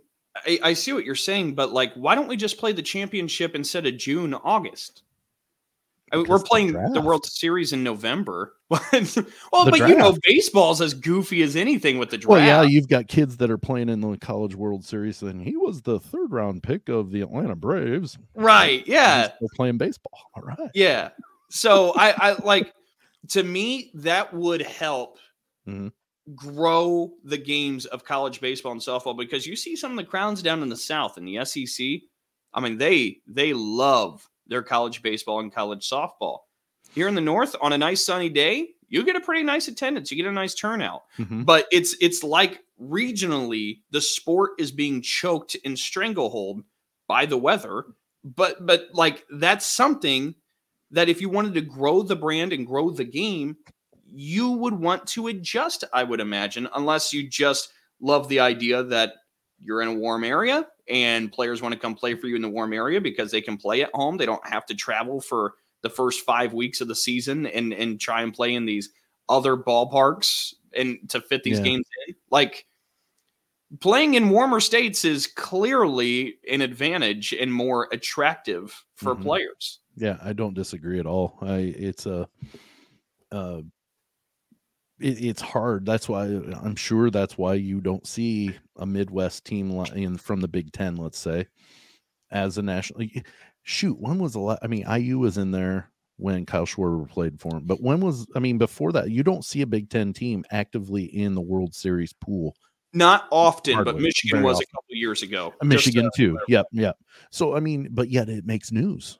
[0.45, 3.55] I, I see what you're saying, but like, why don't we just play the championship
[3.55, 5.03] instead of June, August?
[6.11, 8.53] I mean, we're playing the, the, World Series in November.
[8.69, 9.89] well, the but draft.
[9.89, 12.29] you know, baseball's as goofy as anything with the draft.
[12.29, 15.57] Well, yeah, you've got kids that are playing in the College World Series, and he
[15.57, 18.17] was the third round pick of the Atlanta Braves.
[18.35, 18.87] Right.
[18.87, 19.31] Yeah.
[19.55, 20.17] Playing baseball.
[20.35, 20.71] All right.
[20.73, 21.09] Yeah.
[21.49, 22.73] So I, I like
[23.29, 25.19] to me that would help
[25.67, 25.89] mm-hmm.
[26.35, 30.41] Grow the games of college baseball and softball because you see some of the crowds
[30.41, 31.85] down in the South in the SEC.
[32.53, 36.39] I mean, they they love their college baseball and college softball.
[36.93, 40.11] Here in the north, on a nice sunny day, you get a pretty nice attendance.
[40.11, 41.03] You get a nice turnout.
[41.17, 41.43] Mm-hmm.
[41.43, 46.63] But it's it's like regionally, the sport is being choked and stranglehold
[47.07, 47.85] by the weather.
[48.23, 50.35] But but like that's something
[50.91, 53.57] that if you wanted to grow the brand and grow the game,
[54.09, 59.13] you would want to adjust, I would imagine, unless you just love the idea that
[59.61, 62.49] you're in a warm area and players want to come play for you in the
[62.49, 64.17] warm area because they can play at home.
[64.17, 67.99] They don't have to travel for the first five weeks of the season and and
[67.99, 68.89] try and play in these
[69.29, 71.65] other ballparks and to fit these yeah.
[71.65, 72.15] games in.
[72.29, 72.65] Like
[73.79, 79.23] playing in warmer states is clearly an advantage and more attractive for mm-hmm.
[79.23, 79.79] players.
[79.95, 81.37] Yeah, I don't disagree at all.
[81.41, 82.27] I it's a
[83.31, 83.61] uh
[84.99, 85.85] it, it's hard.
[85.85, 90.47] That's why I'm sure that's why you don't see a Midwest team in from the
[90.47, 91.47] Big Ten, let's say,
[92.31, 93.07] as a national.
[93.63, 94.59] Shoot, when was the last?
[94.63, 98.25] I mean, IU was in there when Kyle Schwarber played for him, but when was?
[98.35, 101.75] I mean, before that, you don't see a Big Ten team actively in the World
[101.75, 102.55] Series pool.
[102.93, 104.67] Not often, Hardly, but Michigan was often.
[104.71, 105.53] a couple years ago.
[105.61, 106.39] Michigan Just, uh, too.
[106.47, 106.97] Yep, yep.
[107.31, 109.19] So I mean, but yet it makes news.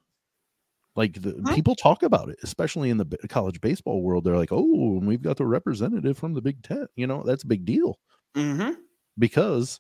[0.98, 1.56] Like the huh?
[1.56, 4.24] people talk about it, especially in the college baseball world.
[4.24, 7.48] They're like, "Oh, we've got the representative from the Big Ten." You know, that's a
[7.48, 8.00] big deal
[8.36, 8.72] mm-hmm.
[9.18, 9.80] because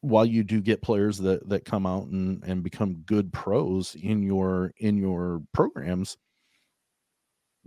[0.00, 4.22] while you do get players that that come out and and become good pros in
[4.22, 6.16] your in your programs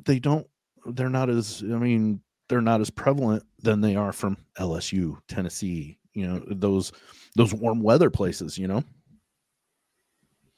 [0.05, 0.47] they don't
[0.85, 5.97] they're not as i mean they're not as prevalent than they are from lsu tennessee
[6.13, 6.91] you know those
[7.35, 8.83] those warm weather places you know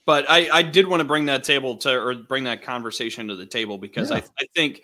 [0.05, 3.35] But I, I did want to bring that table to or bring that conversation to
[3.35, 4.23] the table because I, Yeah.
[4.39, 4.81] I think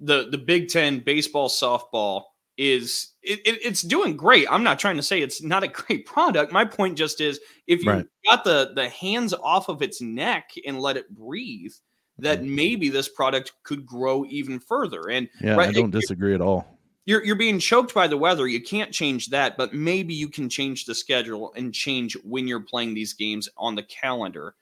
[0.00, 2.22] the the Big Ten baseball softball
[2.56, 4.46] is it, it- it's doing great.
[4.50, 6.52] I'm not trying to say it's not a great product.
[6.52, 8.06] My point just is if you Right.
[8.24, 11.72] got the the hands off of its neck and let it breathe,
[12.18, 12.54] that Mm-hmm.
[12.54, 15.10] maybe this product could grow even further.
[15.10, 16.73] And yeah Right, i don't disagree at all
[17.06, 18.46] you're you're being choked by the weather.
[18.46, 22.60] You can't change that, but maybe you can change the schedule and change when you're
[22.60, 24.54] playing these games on the calendar.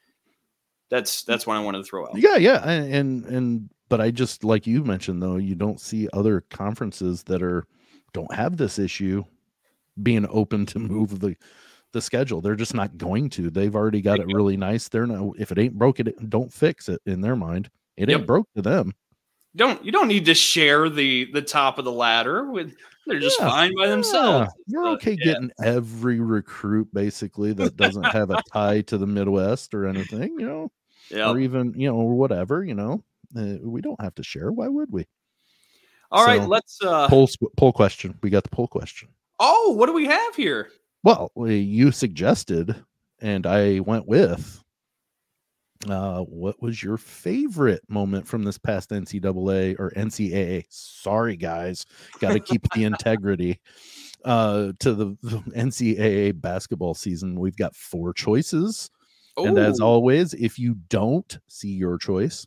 [0.90, 2.16] That's that's what I wanted to throw out.
[2.16, 6.08] Yeah, yeah, and, and and but I just like you mentioned though, you don't see
[6.12, 7.64] other conferences that are
[8.12, 9.24] don't have this issue
[10.02, 11.36] being open to move the
[11.92, 12.40] the schedule.
[12.40, 13.50] They're just not going to.
[13.50, 14.88] They've already got it really nice.
[14.88, 17.70] They're no if it ain't broken, don't fix it in their mind.
[17.96, 18.94] It ain't broke to them.
[19.54, 22.74] Don't you don't need to share the the top of the ladder with
[23.06, 24.50] they're just Yeah, fine by themselves.
[24.66, 25.24] Yeah, You're okay yeah.
[25.32, 30.46] getting every recruit basically that doesn't have a tie to the Midwest or anything, you
[30.46, 30.72] know,
[31.10, 31.28] Yeah.
[31.30, 33.02] or even you know, or whatever, you know.
[33.36, 34.52] Uh, we don't have to share.
[34.52, 35.06] Why would we?
[36.10, 38.18] All right, so- let's uh poll poll question.
[38.22, 39.08] We got the poll question.
[39.40, 40.68] oh, what do we have here?
[41.02, 42.76] Well, you suggested,
[43.20, 44.61] and I went with.
[45.88, 50.64] Uh, what was your favorite moment from this past NCAA or NCAA?
[50.68, 51.86] Sorry, guys,
[52.20, 53.60] got to keep the integrity.
[54.24, 58.88] Uh, to the, the NCAA basketball season, we've got four choices,
[59.36, 62.46] and as always, if you don't see your choice,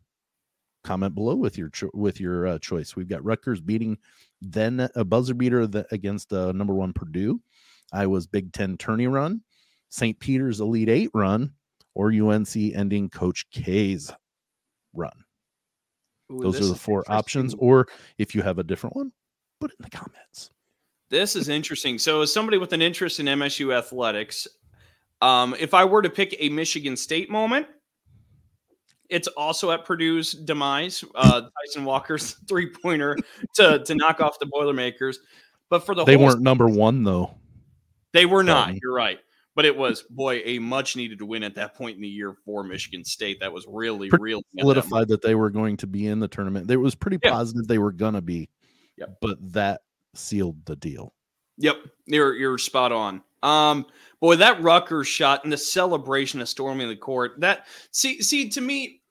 [0.86, 2.96] comment below with your cho- with your uh, choice.
[2.96, 3.98] We've got Rutgers beating
[4.42, 7.42] then a buzzer beater that against uh, number one Purdue.
[7.92, 9.42] Iowa's Big Ten tourney run,
[9.90, 10.18] St.
[10.20, 11.52] Peter's Elite Eight run,
[11.96, 14.12] or UNC ending Coach K's
[14.94, 15.12] run.
[16.32, 17.56] ooh, Those are the four options.
[17.58, 17.88] Or
[18.18, 19.12] if you have a different one,
[19.60, 20.52] put it in the comments.
[21.10, 21.98] This is interesting.
[21.98, 24.48] So, as somebody with an interest in MSU athletics,
[25.22, 27.68] um, if I were to pick a Michigan State moment,
[29.10, 31.04] it's also at Purdue's demise.
[31.14, 33.18] Uh, Tyson Walker's three pointer
[33.56, 35.20] to to knock off the Boilermakers,
[35.70, 37.36] but for the They weren't number one though.
[38.14, 38.74] They were not.
[38.82, 39.20] You're right.
[39.56, 42.64] But it was, boy, a much needed win at that point in the year for
[42.64, 43.40] Michigan State.
[43.40, 46.70] That was really, Pretty really Solidified that they were going to be in the tournament.
[46.70, 47.32] It was pretty Yeah.
[47.32, 48.50] positive they were gonna be.
[48.98, 49.18] Yep.
[49.22, 49.82] But that
[50.14, 51.14] sealed the deal.
[51.58, 53.22] Yep, you're you're spot on.
[53.44, 53.86] Um,
[54.20, 57.40] boy, that Rutgers shot and the celebration of storming the court.
[57.40, 59.02] That see see to me,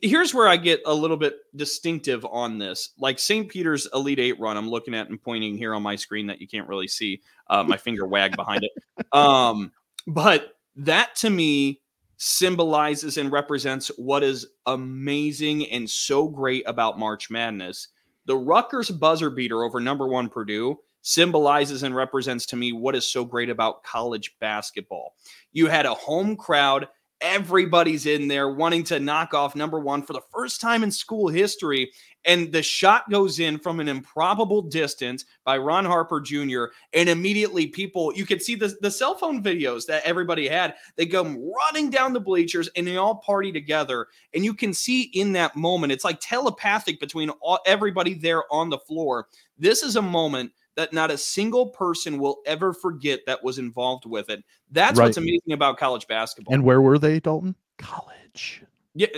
[0.00, 2.90] here's where I get a little bit distinctive on this.
[2.98, 3.48] Like St.
[3.48, 6.48] Peter's Elite Eight run, I'm looking at and pointing here on my screen that you
[6.48, 7.20] can't really see.
[7.48, 8.72] Uh, my finger wag behind it.
[9.12, 9.72] Um,
[10.06, 11.82] but that to me
[12.16, 17.88] symbolizes and represents what is amazing and so great about March Madness.
[18.26, 23.10] The Rutgers buzzer beater over number one Purdue symbolizes and represents to me what is
[23.10, 25.14] so great about college basketball.
[25.52, 26.86] You had a home crowd,
[27.22, 31.28] everybody's in there wanting to knock off number one for the first time in school
[31.28, 31.90] history.
[32.24, 36.66] And the shot goes in from an improbable distance by Ron Harper Jr.
[36.92, 40.74] And immediately, people, you could see the, the cell phone videos that everybody had.
[40.96, 44.06] They come running down the bleachers and they all party together.
[44.34, 48.70] And you can see in that moment, it's like telepathic between all, everybody there on
[48.70, 49.26] the floor.
[49.58, 54.06] This is a moment that not a single person will ever forget that was involved
[54.06, 54.42] with it.
[54.70, 56.54] That's what's amazing about college basketball.
[56.54, 57.54] And where were they, Dalton?
[57.78, 58.62] College.
[58.94, 59.08] yeah,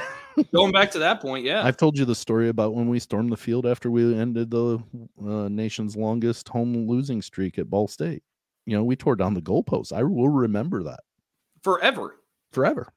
[0.53, 1.63] going back to that point, yeah.
[1.63, 4.79] I've told you the story about when we stormed the field after we ended the
[5.21, 8.23] uh, nation's longest home losing streak at Ball State.
[8.65, 9.93] You know, we tore down the goalposts.
[9.93, 10.99] I will remember that
[11.63, 12.17] Forever.
[12.51, 12.91] forever.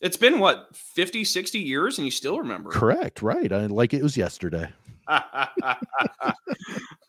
[0.00, 2.70] It's been what 50, 60 years and you still remember.
[2.70, 3.20] Correct.
[3.20, 3.52] Right.
[3.52, 4.68] I like it was yesterday.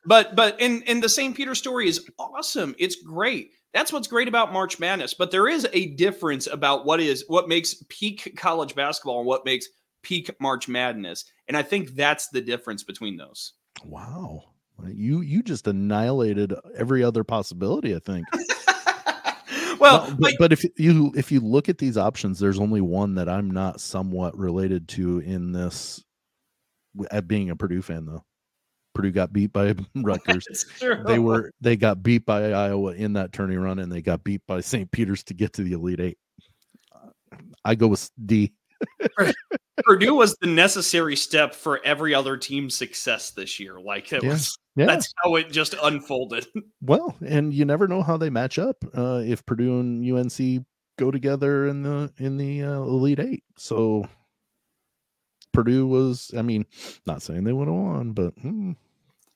[0.05, 1.35] But but in and the St.
[1.35, 2.75] Peter story is awesome.
[2.77, 3.51] It's great.
[3.73, 5.13] That's what's great about March Madness.
[5.13, 9.45] But there is a difference about what is what makes peak college basketball and what
[9.45, 9.67] makes
[10.01, 11.25] peak March Madness.
[11.47, 13.53] And I think that's the difference between those.
[13.83, 14.43] Wow.
[14.87, 18.25] You you just annihilated every other possibility, I think.
[19.79, 22.81] well, No, but, but, but if you if you look at these options, there's only
[22.81, 26.03] one that I'm not somewhat related to in this
[27.11, 28.23] at being a Purdue fan though.
[28.95, 30.65] Purdue got beat by Rutgers.
[31.05, 34.41] they were they got beat by Iowa in that tourney run, and they got beat
[34.47, 34.89] by St.
[34.91, 36.17] Peter's to get to the Elite Eight.
[37.63, 38.53] I go with D.
[39.85, 43.79] Purdue was the necessary step for every other team's success this year.
[43.79, 44.29] Like it Yeah.
[44.29, 44.85] was Yeah.
[44.87, 46.47] that's how it just unfolded.
[46.81, 50.65] Well, and you never know how they match up uh, if Purdue and UNC
[50.97, 53.43] go together in the in the uh, Elite Eight.
[53.57, 54.05] So
[55.51, 56.65] Purdue was, I mean,
[57.05, 58.73] not saying they would have won, but hmm,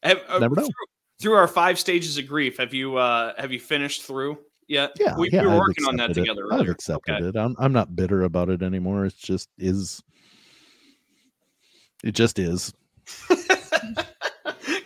[0.04, 0.64] Have, uh, Never know.
[0.64, 0.74] Through,
[1.20, 4.38] through our five stages of grief, have you uh have you finished through
[4.68, 4.92] yet?
[5.00, 6.16] yeah, we, yeah, we were I've working on that it.
[6.16, 7.28] together I've accepted okay.
[7.28, 7.36] it.
[7.36, 9.06] I'm I'm not bitter about it anymore.
[9.06, 10.04] It's just is.
[12.04, 12.74] It just is.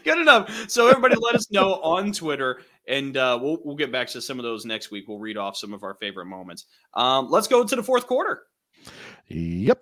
[0.03, 0.69] Good enough.
[0.69, 4.39] So everybody, let us know on Twitter, and uh, we'll we'll get back to some
[4.39, 5.07] of those next week.
[5.07, 6.65] We'll read off some of our favorite moments.
[6.93, 8.43] Um, let's go to the fourth quarter.
[9.27, 9.81] Yep.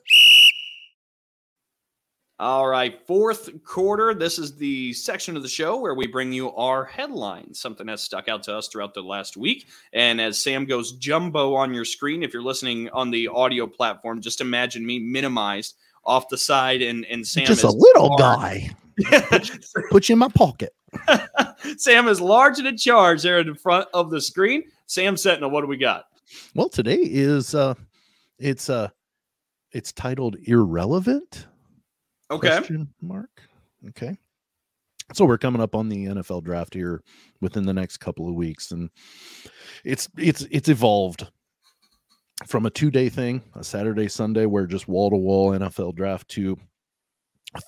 [2.38, 4.14] All right, fourth quarter.
[4.14, 8.02] This is the section of the show where we bring you our headlines, something that
[8.02, 9.68] stuck out to us throughout the last week.
[9.94, 14.20] And as Sam goes jumbo on your screen, if you're listening on the audio platform,
[14.20, 18.20] just imagine me minimized off the side, and and Sam just a little large.
[18.20, 18.70] guy.
[19.90, 20.76] Put you in my pocket.
[21.78, 24.64] Sam is large and in charge there in front of the screen.
[24.88, 26.08] Sam Sentinel, what do we got?
[26.54, 27.76] Well, today is uh
[28.38, 28.90] it's uh
[29.72, 31.48] it's titled irrelevant
[32.32, 32.50] Okay.
[32.50, 33.30] question mark.
[33.90, 34.18] Okay.
[35.14, 37.04] So we're coming up on the NFL draft here
[37.40, 38.90] within the next couple of weeks and
[39.84, 41.28] it's it's it's evolved
[42.48, 46.58] from a two-day thing, a Saturday Sunday where just wall-to-wall NFL draft to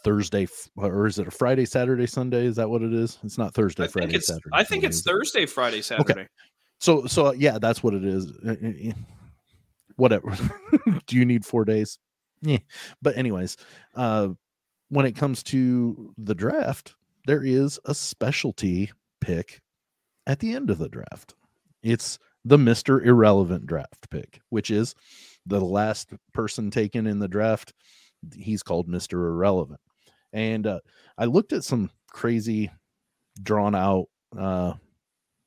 [0.03, 2.45] Thursday or is it a Friday Saturday Sunday?
[2.45, 3.20] Is that what it is?
[3.24, 4.49] It's not Thursday I Friday think it's Saturday.
[4.51, 5.01] I think Sunday, it's?
[5.01, 6.12] Thursday, Friday, Saturday.
[6.12, 6.28] Okay.
[6.80, 8.32] So so uh, yeah, that's what it is.
[8.45, 8.93] Uh, uh,
[9.95, 10.38] Whatever.
[11.08, 11.97] Do you need four days?
[12.41, 12.60] Yeah.
[13.01, 13.58] But anyways,
[13.95, 14.30] uh,
[14.89, 19.61] when it comes to the draft, there is a specialty pick
[20.25, 21.35] at the end of the draft.
[21.83, 24.95] It's the Mister Irrelevant draft pick, which is
[25.45, 27.73] the last person taken in the draft.
[28.35, 29.79] He's called Mister Irrelevant,
[30.33, 30.79] and uh,
[31.17, 32.71] I looked at some crazy,
[33.41, 34.07] drawn out.
[34.38, 34.73] Uh,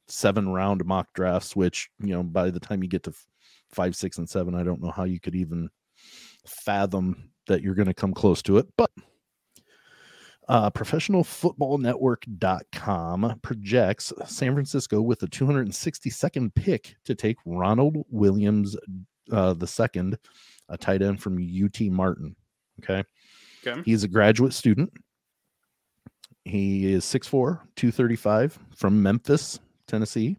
[0.08, 3.12] seven round mock drafts, which, you know, by the time you get to
[3.70, 5.70] five, six, and seven, I don't know how you could even
[6.46, 8.66] fathom that you're going to come close to it.
[8.76, 8.90] But
[10.48, 18.76] uh, professionalfootballnetwork.com projects San Francisco with the 262nd pick to take Ronald Williams
[19.30, 20.18] uh, the second,
[20.68, 22.34] a tight end from UT Martin.
[22.82, 23.04] Okay.
[23.66, 23.82] Okay.
[23.84, 24.92] He's a graduate student.
[26.44, 30.36] He is 6'4, 235 from Memphis, Tennessee.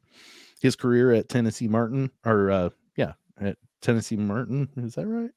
[0.59, 5.31] His career at Tennessee Martin, or uh, yeah, at Tennessee Martin, is that right?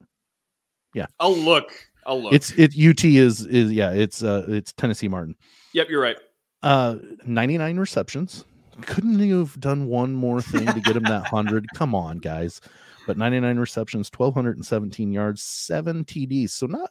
[1.21, 1.73] I'll look.
[2.07, 2.33] I'll look.
[2.33, 5.37] It's it UT is is yeah, it's uh it's Tennessee Martin.
[5.73, 6.17] yep, you're right.
[6.63, 6.97] Uh
[7.27, 8.45] 99 receptions.
[8.83, 11.67] Couldn't you have done one more thing to get him that 100?
[11.75, 12.61] Come on, guys.
[13.07, 16.51] But 99 receptions, 1217 yards, 7 TDs.
[16.51, 16.91] So not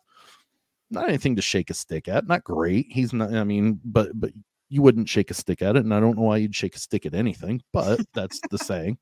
[0.89, 2.28] not anything to shake a stick at.
[2.28, 2.88] Not great.
[2.89, 4.32] He's not I mean, but but
[4.70, 6.80] you wouldn't shake a stick at it and I don't know why you'd shake a
[6.80, 8.97] stick at anything, but that's the saying.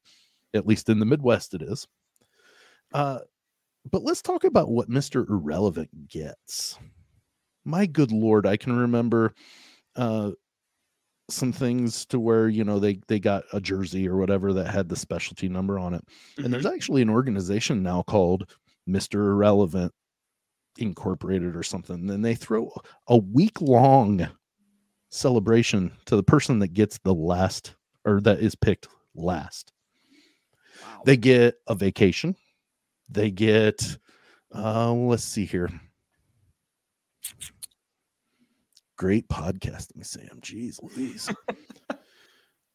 [0.54, 1.88] At least in the Midwest it is.
[2.94, 3.20] Uh
[3.90, 5.28] but let's talk about what Mr.
[5.30, 6.78] Irrelevant gets.
[7.66, 9.34] My good lord, I can remember
[9.96, 10.32] uh
[11.30, 14.90] some things to where you know they they got a jersey or whatever that had
[14.90, 16.04] the specialty number on it
[16.38, 18.50] and there's actually an organization now called
[18.90, 19.94] mr irrelevant
[20.78, 22.70] incorporated or something and they throw
[23.08, 24.28] a week long
[25.10, 29.72] celebration to the person that gets the last or that is picked last
[30.82, 31.02] Wow.
[31.06, 32.36] they get a vacation
[33.12, 33.98] they get
[34.54, 35.70] uh let's see here.
[38.98, 40.40] Great podcasting sam.
[40.42, 41.30] Jeez louise.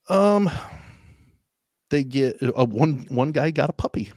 [0.09, 0.49] Um
[1.91, 4.13] they get uh, one one guy got a puppy.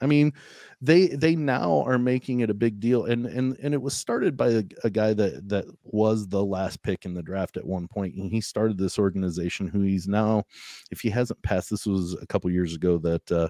[0.00, 0.32] I mean
[0.80, 4.34] they they now are making it a big deal and and and it was started
[4.34, 7.86] by a, a guy that that was the last pick in the draft at one
[7.86, 10.42] point and he started this organization who he's now
[10.90, 13.48] if he hasn't passed this was a couple years ago that uh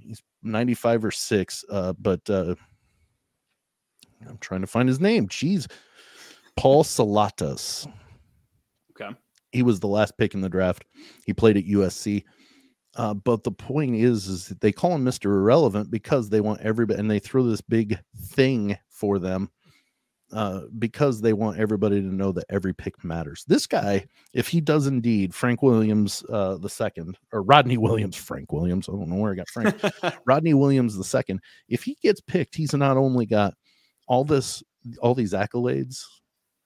[0.00, 2.54] he's 95 or 6 uh but uh
[4.28, 5.28] i'm trying to find his name.
[5.28, 5.70] Jeez.
[6.56, 7.90] Paul salatas.
[8.90, 9.16] Okay.
[9.52, 10.84] he was the last pick in the draft.
[11.24, 12.22] He played at usc
[12.96, 15.26] uh, but the point is, is that they call him Mr.
[15.26, 19.48] Irrelevant because they want everybody, and they throw this big thing for them
[20.32, 23.44] uh, because they want everybody to know that every pick matters.
[23.48, 28.52] This guy, if he does indeed, Frank Williams uh, the second, or Rodney Williams, Frank
[28.52, 29.80] Williams, I don't know where I got Frank,
[30.26, 31.40] Rodney Williams the second.
[31.68, 33.54] If he gets picked, he's not only got
[34.06, 34.62] all this,
[35.00, 36.02] all these accolades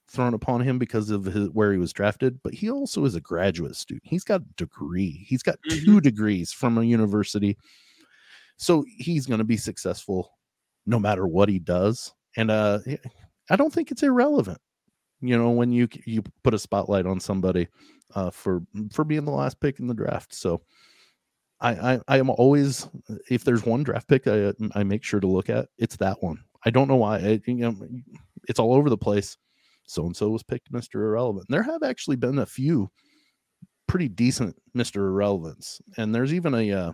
[0.07, 3.21] thrown upon him because of his, where he was drafted, but he also is a
[3.21, 4.03] graduate student.
[4.05, 5.25] He's got a degree.
[5.27, 7.57] He's got two degrees from a university.
[8.57, 10.31] So he's going to be successful
[10.85, 12.13] no matter what he does.
[12.37, 12.79] And uh,
[13.49, 14.59] I don't think it's irrelevant.
[15.21, 17.67] You know, when you you put a spotlight on somebody
[18.13, 20.33] uh, for for being the last pick in the draft.
[20.33, 20.61] So
[21.61, 22.87] I, I I am always
[23.29, 26.43] if there's one draft pick I I make sure to look at, it's that one.
[26.65, 27.17] I don't know why.
[27.17, 27.75] I, you know,
[28.47, 29.37] it's all over the place.
[29.85, 30.95] So and so was picked Mr.
[30.95, 31.45] Irrelevant.
[31.49, 32.89] There have actually been a few
[33.87, 34.97] pretty decent Mr.
[34.97, 36.93] Irrelevance, and there's even a uh,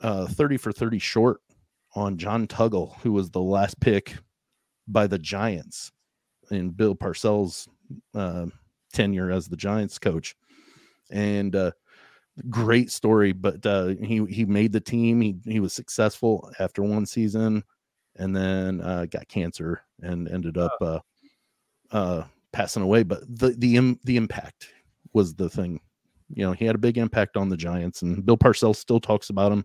[0.00, 1.40] uh, 30 for 30 short
[1.94, 4.16] on John Tuggle, who was the last pick
[4.88, 5.92] by the Giants
[6.50, 7.68] in Bill Parcells'
[8.14, 8.46] uh,
[8.92, 10.34] tenure as the Giants coach.
[11.10, 11.72] And uh,
[12.50, 15.20] great story, but uh, he he made the team.
[15.20, 17.62] He he was successful after one season,
[18.16, 20.98] and then uh, got cancer and ended up uh,
[21.92, 23.02] uh, passing away.
[23.02, 24.68] But the the Im- the impact
[25.12, 25.80] was the thing.
[26.28, 29.30] You know, he had a big impact on the Giants, and Bill Parcells still talks
[29.30, 29.64] about him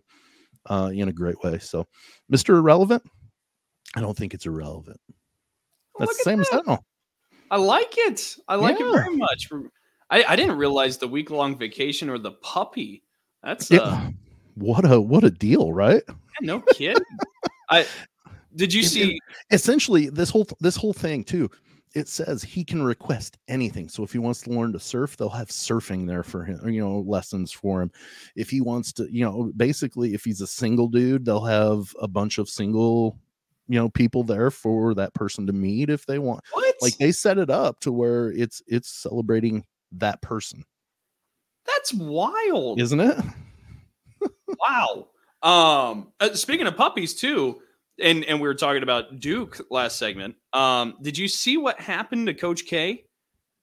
[0.70, 1.58] uh, in a great way.
[1.58, 1.86] So,
[2.32, 2.56] Mr.
[2.56, 3.02] Irrelevant,
[3.94, 5.00] I don't think it's irrelevant.
[5.98, 6.64] That's Look the same as that.
[6.64, 6.84] Sentinel.
[7.50, 8.36] I like it.
[8.48, 9.48] I like it very much.
[10.10, 13.02] I, I didn't realize the week long vacation or the puppy.
[13.42, 13.80] That's Yeah.
[13.80, 14.10] uh,
[14.54, 16.02] What a what a deal, right?
[16.40, 17.02] no kidding.
[17.70, 17.86] I
[18.54, 19.18] did you see?
[19.50, 21.50] Essentially, this whole this whole thing too.
[21.94, 23.90] It says he can request anything.
[23.90, 26.70] So if he wants to learn to surf, they'll have surfing there for him, or,
[26.70, 27.90] you know, lessons for him.
[28.34, 32.08] If he wants to, you know, basically, if he's a single dude, they'll have a
[32.08, 33.18] bunch of single,
[33.68, 36.42] you know, people there for that person to meet if they want.
[36.52, 36.74] What?
[36.82, 40.64] Like they set it up to where it's it's celebrating that person,
[41.66, 42.80] That's wild.
[42.80, 43.18] isn't it?
[44.58, 45.08] Wow.
[45.42, 47.60] Um, uh, speaking of puppies too,
[48.00, 50.36] and and we were talking about Duke last segment.
[50.52, 53.04] Um, did you see what happened to Coach K?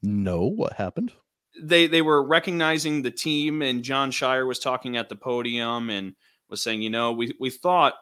[0.02, 1.14] No, what happened?
[1.62, 6.16] They they were recognizing the team, and Jon Scheyer was talking at the podium and
[6.50, 7.94] was saying, you know, we we thought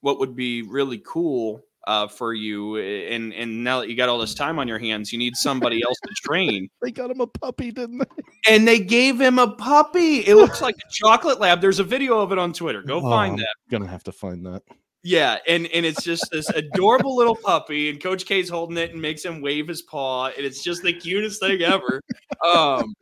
[0.00, 4.18] what would be really cool uh, for you, and and now that you got all
[4.18, 6.68] this time on your hands, you need somebody else to train.
[6.82, 8.22] They got him a puppy, didn't they?
[8.54, 10.18] And they gave him a puppy.
[10.26, 11.60] It looks like a chocolate lab.
[11.60, 12.82] There's a video of it on Twitter.
[12.82, 13.54] Go Oh, find I'm that.
[13.70, 14.62] Gonna have to find that.
[15.02, 19.00] Yeah, and and it's just this adorable little puppy, and Coach K's holding it and
[19.00, 22.02] makes him wave his paw, and it's just the cutest thing ever.
[22.44, 22.94] Um,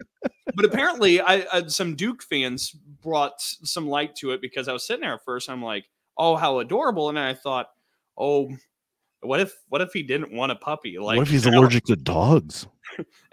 [0.55, 2.71] but apparently, I, I some Duke fans
[3.03, 5.51] brought some light to it because I was sitting there at first.
[5.51, 5.85] I'm like,
[6.19, 7.69] oh, how adorable, and I thought,
[8.17, 8.51] oh,
[9.21, 10.99] what if what if he didn't want a puppy?
[10.99, 11.61] Like, what if he's you know?
[11.61, 12.67] allergic to dogs?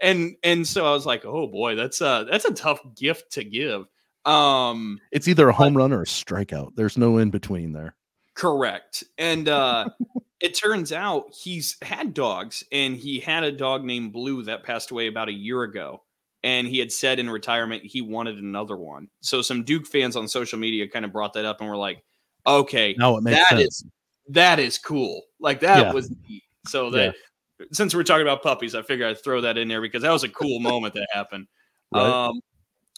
[0.01, 3.43] And and so I was like, oh boy, that's a that's a tough gift to
[3.43, 3.85] give.
[4.25, 6.75] Um, It's either a home run or a strikeout.
[6.75, 7.95] There's no in between there.
[8.33, 9.05] Correct.
[9.17, 9.89] And uh
[10.41, 14.91] it turns out he's had dogs and he had a dog named Blue that passed
[14.91, 16.03] away about a year ago.
[16.43, 19.07] And he had said in retirement he wanted another one.
[19.21, 22.03] So some Duke fans on social media kind of brought that up and were like,
[22.47, 23.61] okay, Now it makes That sense.
[23.61, 23.85] is-
[24.29, 25.21] that is cool.
[25.39, 25.93] Like that Yeah.
[25.93, 26.43] was neat.
[26.65, 27.15] So that
[27.71, 30.23] since we're talking about puppies, I figured I'd throw that in there because that was
[30.23, 31.47] a cool moment that happened.
[31.93, 32.03] Right.
[32.03, 32.41] Um,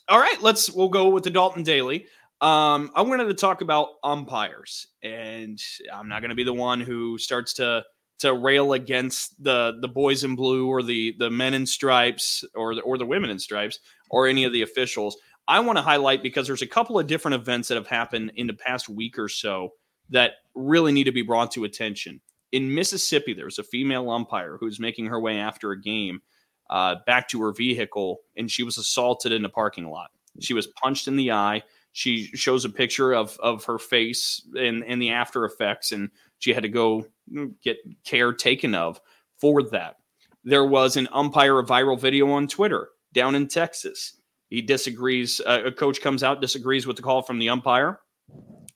[0.07, 2.07] all right, let's we'll go with the Dalton Daily.
[2.39, 5.59] Um, I wanted to talk about umpires, and
[5.93, 7.83] I'm not going to be the one who starts to
[8.19, 12.73] to rail against the the boys in blue or the the men in stripes or
[12.75, 13.79] the, or the women in stripes
[14.09, 15.17] or any of the officials.
[15.47, 18.47] I want to highlight because there's a couple of different events that have happened in
[18.47, 19.73] the past week or so
[20.09, 22.21] that really need to be brought to attention.
[22.51, 26.21] In Mississippi, there's a female umpire who's making her way after a game
[26.69, 30.11] uh, back to her vehicle, and she was assaulted in a parking lot.
[30.39, 31.63] She was punched in the eye.
[31.93, 36.53] She shows a picture of of her face and and the after effects, and she
[36.53, 39.01] had to go mm, get care taken of
[39.39, 39.95] for that.
[40.43, 44.13] There was an umpire a viral video on Twitter down in Texas.
[44.49, 45.41] He disagrees.
[45.45, 47.99] Uh, a coach comes out, disagrees with the call from the umpire.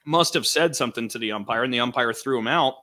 [0.05, 2.76] Must have said something to the umpire, and the umpire threw him out.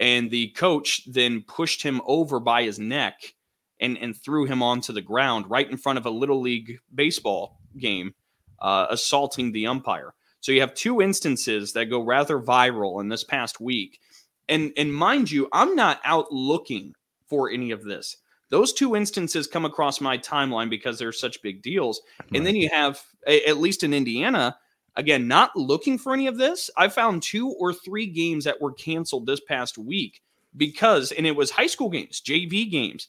[0.00, 3.34] And the coach then pushed him over by his neck
[3.80, 7.60] and, and threw him onto the ground right in front of a little league baseball
[7.76, 8.14] game,
[8.60, 10.14] uh, assaulting the umpire.
[10.40, 14.00] So you have two instances that go rather viral in this past week.
[14.48, 16.94] And and mind you, I'm not out looking
[17.26, 18.16] for any of this.
[18.52, 22.02] Those two instances come across my timeline because they're such big deals.
[22.34, 24.58] And then you have, at least in Indiana,
[24.94, 26.68] again, not looking for any of this.
[26.76, 30.20] I found two or three games that were canceled this past week
[30.54, 33.08] because, and it was high school games, JV games,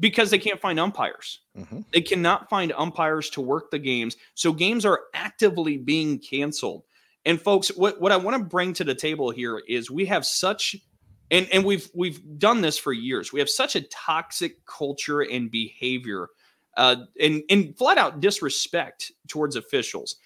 [0.00, 1.40] because they can't find umpires.
[1.58, 1.84] Mhm.
[1.92, 4.16] They cannot find umpires to work the games.
[4.34, 6.84] So games are actively being canceled.
[7.26, 10.24] And folks, what, what I want to bring to the table here is we have
[10.24, 10.74] such
[11.30, 13.32] and and we've we've done this for years.
[13.32, 16.28] We have such a toxic culture and behavior
[16.76, 20.16] uh and and flat out disrespect towards officials.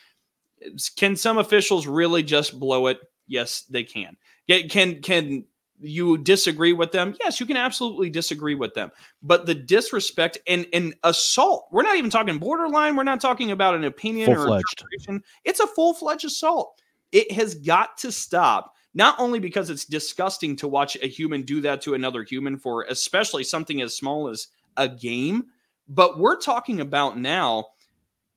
[0.96, 2.98] Can some officials really just blow it?
[3.26, 4.16] Yes, they can.
[4.48, 5.44] Can can
[5.80, 7.16] you disagree with them?
[7.20, 8.90] Yes, you can absolutely disagree with them.
[9.22, 12.96] But the disrespect and and assault, we're not even talking borderline.
[12.96, 14.64] We're not talking about an opinion or Full-fledged.
[14.78, 15.22] interpretation.
[15.44, 16.80] It's a full fledged assault.
[17.12, 18.73] It has got to stop.
[18.94, 22.84] Not only because it's disgusting to watch a human do that to another human for
[22.88, 25.46] especially something as small as a game,
[25.88, 27.66] but we're talking about now.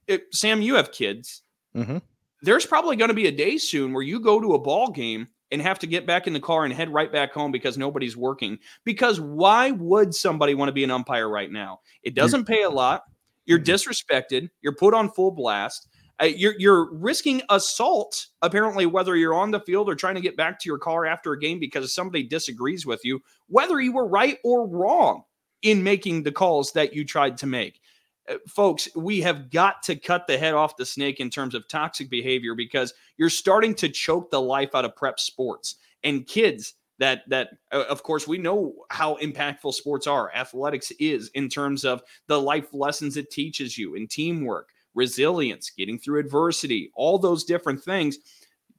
[0.07, 1.43] It, Sam, you have kids
[1.75, 2.01] Mhm.
[2.41, 5.27] there's probably going to be a day soon where you go to a ball game
[5.51, 8.17] and have to get back in the car and head right back home because nobody's
[8.17, 8.57] working.
[8.83, 11.81] Because why would somebody want to be an umpire right now?
[12.03, 13.03] It doesn't pay a lot.
[13.45, 14.49] You're disrespected.
[14.61, 15.87] You're put on full blast.
[16.21, 18.27] Uh, you're you're risking assault.
[18.41, 21.33] Apparently, whether you're on the field or trying to get back to your car after
[21.33, 25.23] a game because somebody disagrees with you, whether you were right or wrong
[25.61, 27.81] in making the calls that you tried to make.
[28.29, 31.67] Uh, folks, we have got to cut the head off the snake in terms of
[31.67, 35.75] toxic behavior because you're starting to choke the life out of prep sports.
[36.03, 40.33] And kids that that uh, of course we know how impactful sports are.
[40.33, 45.97] Athletics is in terms of the life lessons it teaches you in teamwork resilience getting
[45.97, 48.17] through adversity all those different things.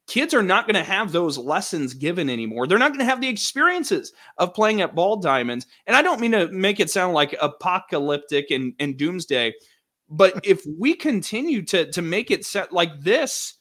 [0.06, 2.66] Kids are not going to have those lessons given anymore.
[2.66, 5.66] They're not going to have the experiences of playing at ball diamonds.
[5.86, 9.54] And i don't mean to make it sound like apocalyptic and, and doomsday
[10.10, 13.54] but if we continue to to make it set like this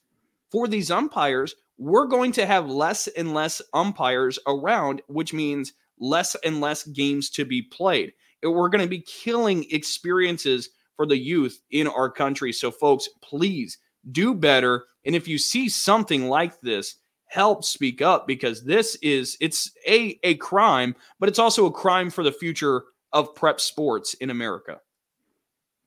[0.52, 6.36] for these umpires we're going to have less and less umpires around which means less
[6.44, 8.14] and less games to be played.
[8.44, 13.78] We're going to be killing experiences for the youth in our country so folks please
[14.12, 16.96] do better and if you see something like this
[17.28, 22.10] help speak up because this is it's a a crime but it's also a crime
[22.10, 22.84] for the future
[23.14, 24.80] of prep sports in america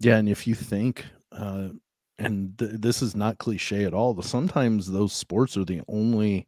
[0.01, 1.69] Yeah, and if you think, uh,
[2.19, 6.47] and th- this is not cliche at all, but sometimes those sports are the only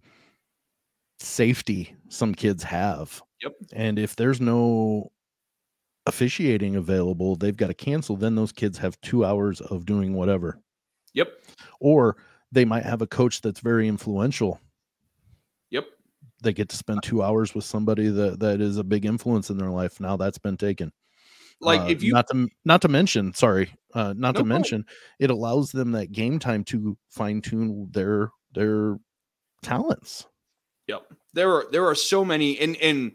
[1.19, 3.23] safety some kids have.
[3.43, 3.53] Yep.
[3.73, 5.13] And if there's no
[6.07, 8.17] officiating available, they've got to cancel.
[8.17, 10.59] Then those kids have two hours of doing whatever.
[11.15, 11.29] yep
[11.81, 12.17] Or
[12.51, 14.61] they might have a coach that's very influential.
[15.71, 15.85] yep
[16.43, 19.59] They get to spend two hours with somebody that, that is a big influence in
[19.59, 20.01] their life.
[20.01, 20.93] Now that's been taken.
[21.61, 24.49] like Uh, if you not to not to mention, sorry, uh, not No to problem.
[24.49, 24.85] mention,
[25.21, 28.99] it allows them that game time to fine tune their their
[29.63, 30.27] talents.
[30.89, 31.03] Yep.
[31.35, 33.13] There are there are so many and and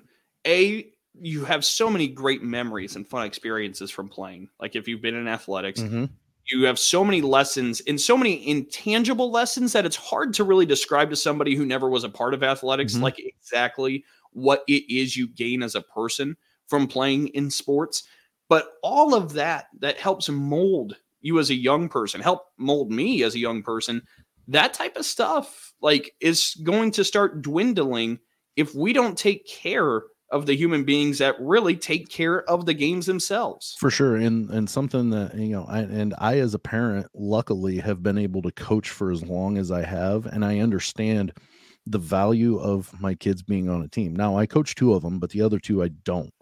[0.47, 0.89] a
[1.21, 4.49] you have so many great memories and fun experiences from playing.
[4.59, 6.09] Like if you've been in athletics, Mhm.
[6.51, 10.65] you have so many lessons and so many intangible lessons that it's hard to really
[10.65, 13.01] describe to somebody who never was a part of athletics Mhm.
[13.01, 16.37] like exactly what it is you gain as a person
[16.67, 18.03] from playing in sports.
[18.49, 23.23] But all of that that helps mold you as a young person, help mold me
[23.23, 24.01] as a young person.
[24.47, 28.19] That type of stuff like is going to start dwindling
[28.55, 32.73] if we don't take care of the human beings that really take care of the
[32.73, 33.75] games themselves.
[33.79, 37.77] For sure, and and something that you know, I, and I as a parent, luckily,
[37.77, 41.33] have been able to coach for as long as I have, and I understand
[41.85, 44.15] the value of my kids being on a team.
[44.15, 46.33] Now, I coach two of them, but the other two I don't.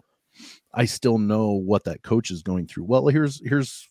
[0.74, 2.84] I still know what that coach is going through.
[2.84, 3.88] Well, here's here's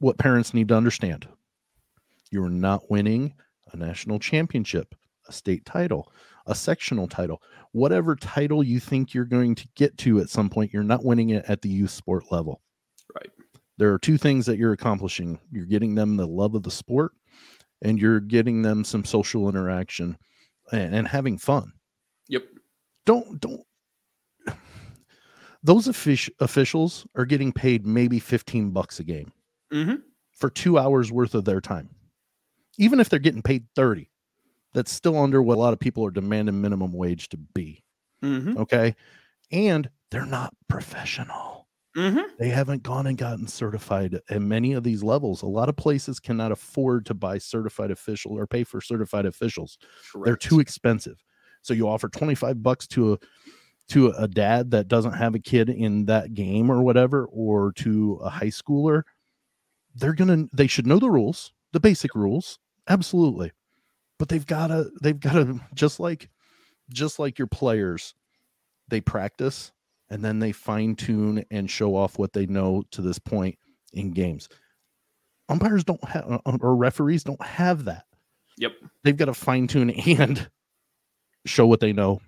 [0.00, 1.28] what parents need to understand.
[2.30, 3.34] You're not winning
[3.72, 4.94] a national championship,
[5.28, 6.12] a state title,
[6.48, 7.40] a sectional title,
[7.72, 11.30] whatever title you think you're going to get to at some point, you're not winning
[11.30, 12.60] it at the youth sport level.
[13.14, 13.30] Right.
[13.76, 15.38] There are two things that you're accomplishing.
[15.52, 17.12] You're getting them the love of the sport
[17.82, 20.18] and you're getting them some social interaction
[20.72, 21.72] and, and having fun.
[22.28, 22.44] Yep.
[23.06, 23.62] Don't don't
[25.62, 29.32] those offic- officials are getting paid maybe 15 bucks a game
[29.70, 29.94] hmm
[30.32, 31.90] for two hours worth of their time.
[32.78, 34.08] Even if they're getting paid 30,
[34.74, 37.82] that's still under what a lot of people are demanding minimum wage to be.
[38.22, 38.94] hmm Okay.
[39.52, 41.68] And they're not professional.
[41.94, 45.42] hmm They haven't gone and gotten certified at many of these levels.
[45.42, 49.78] A lot of places cannot afford to buy certified official or pay for certified officials.
[50.24, 51.24] They're too expensive.
[51.62, 53.18] So you offer 25 bucks to a
[53.90, 58.14] to a dad that doesn't have a kid in that game or whatever or to
[58.22, 59.02] a high schooler.
[59.94, 62.58] They're going to they should know the rules, the basic rules.
[62.88, 63.52] Absolutely.
[64.18, 66.28] But they've got to they've got to just like
[66.90, 68.14] just like your players
[68.88, 69.72] they practice
[70.10, 73.58] and then they fine tune and show off what they know to this point
[73.92, 74.48] in games.
[75.50, 78.04] Umpires don't have or referees don't have that
[78.58, 78.72] Yep.
[79.04, 80.48] they've got to fine tune and
[81.46, 82.20] show what they know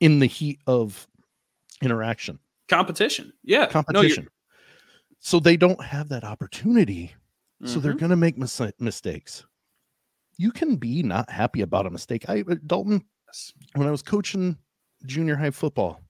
[0.00, 1.06] in the heat of
[1.82, 2.38] interaction
[2.68, 3.32] Competition.
[3.44, 3.60] Yeah.
[3.60, 4.28] No, competition
[5.20, 7.14] so they don't have that opportunity
[7.64, 7.98] so they're Mhm.
[7.98, 9.44] going to make mis- mistakes
[10.38, 13.04] you can be not happy about a mistake i uh, dalton
[13.74, 14.56] when I was coaching
[15.06, 16.00] junior high football,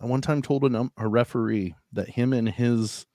[0.00, 3.06] I one time told an, um, a referee that him and his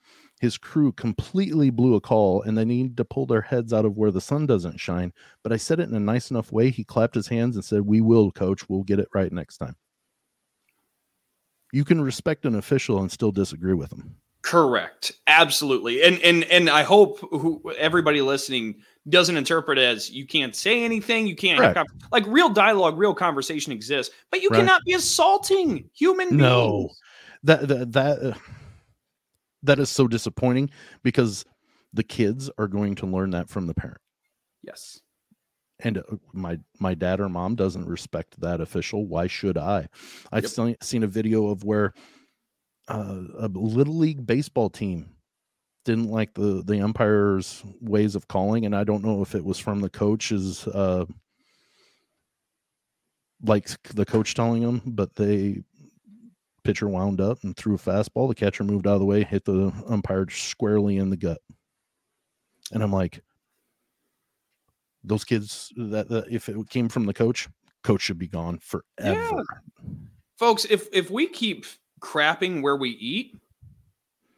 [0.41, 3.95] his crew completely blew a call and they need to pull their heads out of
[3.95, 5.13] where the sun doesn't shine.
[5.43, 6.69] But I said it in a nice enough way.
[6.69, 8.67] He clapped his hands and said, "We will, coach.
[8.69, 9.75] We'll get it right next time."
[11.71, 14.17] You can respect an official and still disagree with them.
[14.41, 15.13] Correct.
[15.25, 16.03] Absolutely.
[16.03, 18.75] And and and I hope who everybody listening
[19.09, 23.71] doesn't interpret as you can't say anything, you can't have like real dialogue, real conversation
[23.71, 24.59] exists, but you Right.
[24.59, 26.71] cannot be assaulting human No.
[26.71, 27.01] beings.
[27.43, 28.33] That that that, uh,
[29.63, 30.69] that is so disappointing
[31.03, 31.45] because
[31.93, 34.01] the kids are going to learn that from the parent.
[34.63, 34.99] Yes.
[35.79, 36.03] and uh,
[36.33, 39.85] my my dad or mom doesn't respect that official why should i
[40.31, 40.51] i've Yep.
[40.51, 41.93] seen, seen a video of where
[42.87, 45.14] uh, a little league baseball team
[45.85, 49.57] didn't like the the umpire's ways of calling and i don't know if it was
[49.57, 51.05] from the coach's uh
[53.43, 55.63] like the coach telling them but they
[56.63, 59.45] pitcher wound up and threw a fastball the catcher moved out of the way hit
[59.45, 61.39] the umpire squarely in the gut.
[62.71, 63.21] And i'm like
[65.03, 67.47] those kids that, that if it came from the coach
[67.83, 69.43] coach should be gone forever.
[70.37, 71.65] Folks, if if we keep
[72.01, 73.37] crapping where we eat,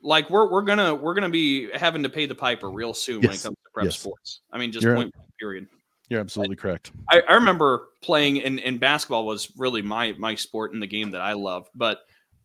[0.01, 3.31] like we're we're gonna we're gonna be having to pay the piper real soon when
[3.31, 3.99] it comes to prep Yes.
[3.99, 4.41] sports.
[4.51, 5.67] I mean, just You're- point period.
[6.09, 10.73] you're absolutely correct I, I remember playing in, in basketball was really my my sport
[10.73, 11.69] in the game that I loved.
[11.75, 11.99] But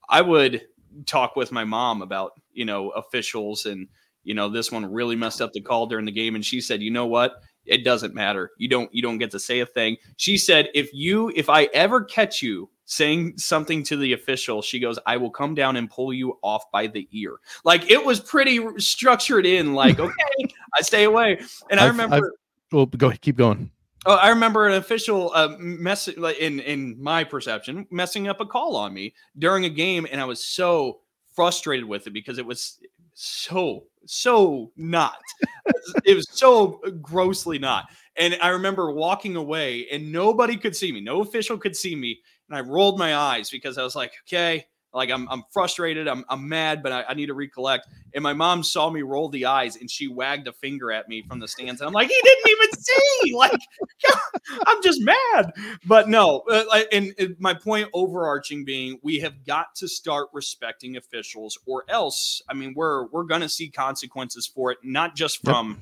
[0.08, 0.62] I would
[1.06, 3.88] talk with my mom about, you know, officials and,
[4.24, 6.34] you know, this one really messed up the call during the game.
[6.34, 7.36] And she said, you know what?
[7.64, 8.50] It doesn't matter.
[8.58, 9.96] You don't you don't get to say a thing.
[10.16, 14.78] She said, if you if I ever catch you saying something to the official, she
[14.78, 17.36] goes, I will come down and pull you off by the ear.
[17.64, 20.46] Like it was pretty structured in, like, okay,
[20.78, 21.40] I stay away.
[21.70, 22.26] And I I've- remember I've-
[22.70, 23.70] well go ahead, keep going
[24.04, 28.46] Oh, I remember an official uh, mess like in in my perception messing up a
[28.46, 31.02] call on me during a game, and I was so
[31.34, 32.80] frustrated with it because it was
[33.14, 35.18] so so not.
[36.04, 37.90] it was so grossly not.
[38.16, 41.00] And I remember walking away, and nobody could see me.
[41.00, 42.18] No official could see me,
[42.52, 44.66] and I rolled my eyes because I was like, okay.
[44.94, 46.06] Like I'm, I'm frustrated.
[46.06, 47.88] I'm, I'm mad, but I, I need to recollect.
[48.14, 51.22] And my mom saw me roll the eyes, and she wagged a finger at me
[51.26, 51.80] from the stands.
[51.80, 52.98] And I'm like, he didn't even see.
[53.34, 53.58] Like,
[54.66, 55.52] I'm just mad.
[55.86, 60.96] But no, uh, and, and my point overarching being, we have got to start respecting
[60.96, 65.54] officials, or else, I mean, we're we're gonna see consequences for it, not just Yep.
[65.54, 65.80] from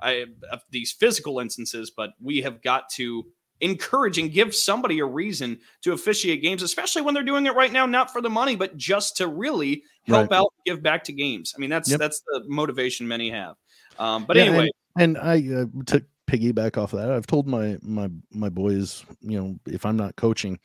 [0.00, 3.26] I, of these physical instances, but we have got to
[3.60, 7.72] encourage and give somebody a reason to officiate games, especially when they're doing it right
[7.72, 10.38] now, not for the money, but just to really help Right.
[10.38, 11.54] out, give back to games.
[11.56, 11.98] I mean, that's Yep.
[12.00, 13.56] that's the motivation many have.
[13.98, 17.78] Um, but Yeah, anyway, and i uh, to piggyback off of that i've told my
[17.82, 20.58] my my boys you know if i'm not coaching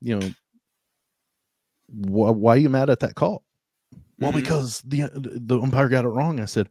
[0.00, 0.30] you know
[1.88, 3.42] wh- why are you mad at that call
[4.18, 4.36] well Mhm.
[4.36, 6.68] because the the umpire got it wrong i said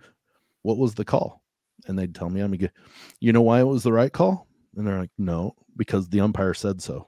[0.62, 1.44] what was the call
[1.88, 2.72] and they'd tell me i'm gonna
[3.20, 6.54] you know why it was the right call and they're like no because the umpire
[6.54, 7.08] said so.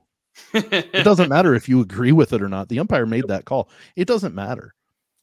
[0.54, 2.70] It doesn't matter if you agree with it or not.
[2.70, 3.70] The umpire made that call.
[3.96, 4.74] It doesn't matter.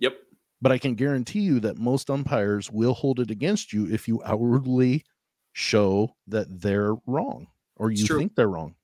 [0.01, 0.17] Yep.
[0.63, 4.23] but i can guarantee you that most umpires will hold it against you if you
[4.25, 5.05] outwardly
[5.53, 8.75] show that they're wrong or you think they're wrong.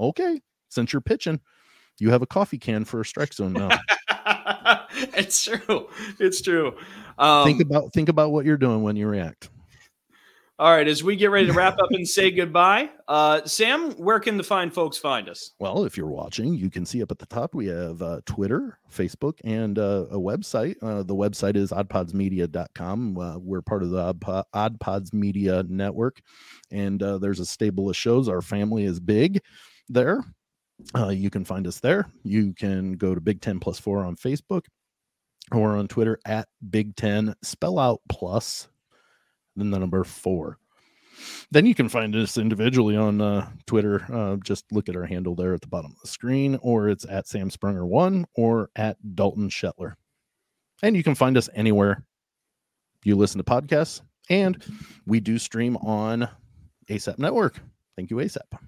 [0.00, 0.40] Okay
[0.70, 1.40] since you're pitching
[1.98, 3.68] you have a coffee can for a strike zone now.
[5.16, 5.88] It's true.
[6.20, 6.76] It's true.
[7.18, 9.50] Um, think about think about what you're doing when you react
[10.58, 14.20] all right, as we get ready to wrap up and say goodbye, uh, Sam, where
[14.20, 15.50] can the fine folks find us?
[15.58, 18.78] Well, if you're watching, you can see up at the top we have uh, Twitter,
[18.92, 20.76] Facebook, and uh, a website.
[20.80, 23.18] Uh, the website is oddpodsmedia.com.
[23.18, 26.20] Uh, we're part of the Oddpo- Odd Pods Media Network,
[26.70, 28.28] and uh, there's a stable of shows.
[28.28, 29.40] Our family is big
[29.88, 30.24] there.
[30.94, 32.06] Uh, you can find us there.
[32.22, 34.66] You can go to Big Ten Plus Four on Facebook
[35.52, 38.68] or on Twitter at Big Ten, spell out plus,
[39.56, 40.58] then the number four
[41.50, 44.04] then you can find us individually on uh, Twitter.
[44.12, 47.06] Uh, just look at our handle there at the bottom of the screen, or it's
[47.08, 49.94] at Sam Sprunger one or at Dalton Shetler.
[50.82, 52.04] And you can find us anywhere
[53.04, 54.00] you listen to podcasts.
[54.30, 54.62] And
[55.06, 56.28] we do stream on
[56.88, 57.60] ASAP Network.
[57.96, 58.58] Thank you, ASAP.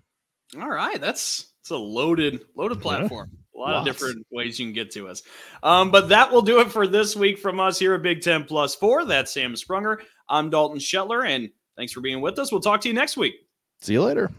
[0.61, 3.25] All right, that's it's a loaded loaded Yeah.
[3.57, 5.23] A lot of different ways you can get to us.
[5.62, 8.45] Um, but that will do it for this week from us here at Big Ten
[8.45, 9.07] Plus Four.
[9.07, 9.99] That's Sam Sprunger.
[10.28, 12.53] I'm Dalton Shetler, and thanks for being with us.
[12.53, 13.35] We'll talk to you next week.
[13.81, 14.31] See you later.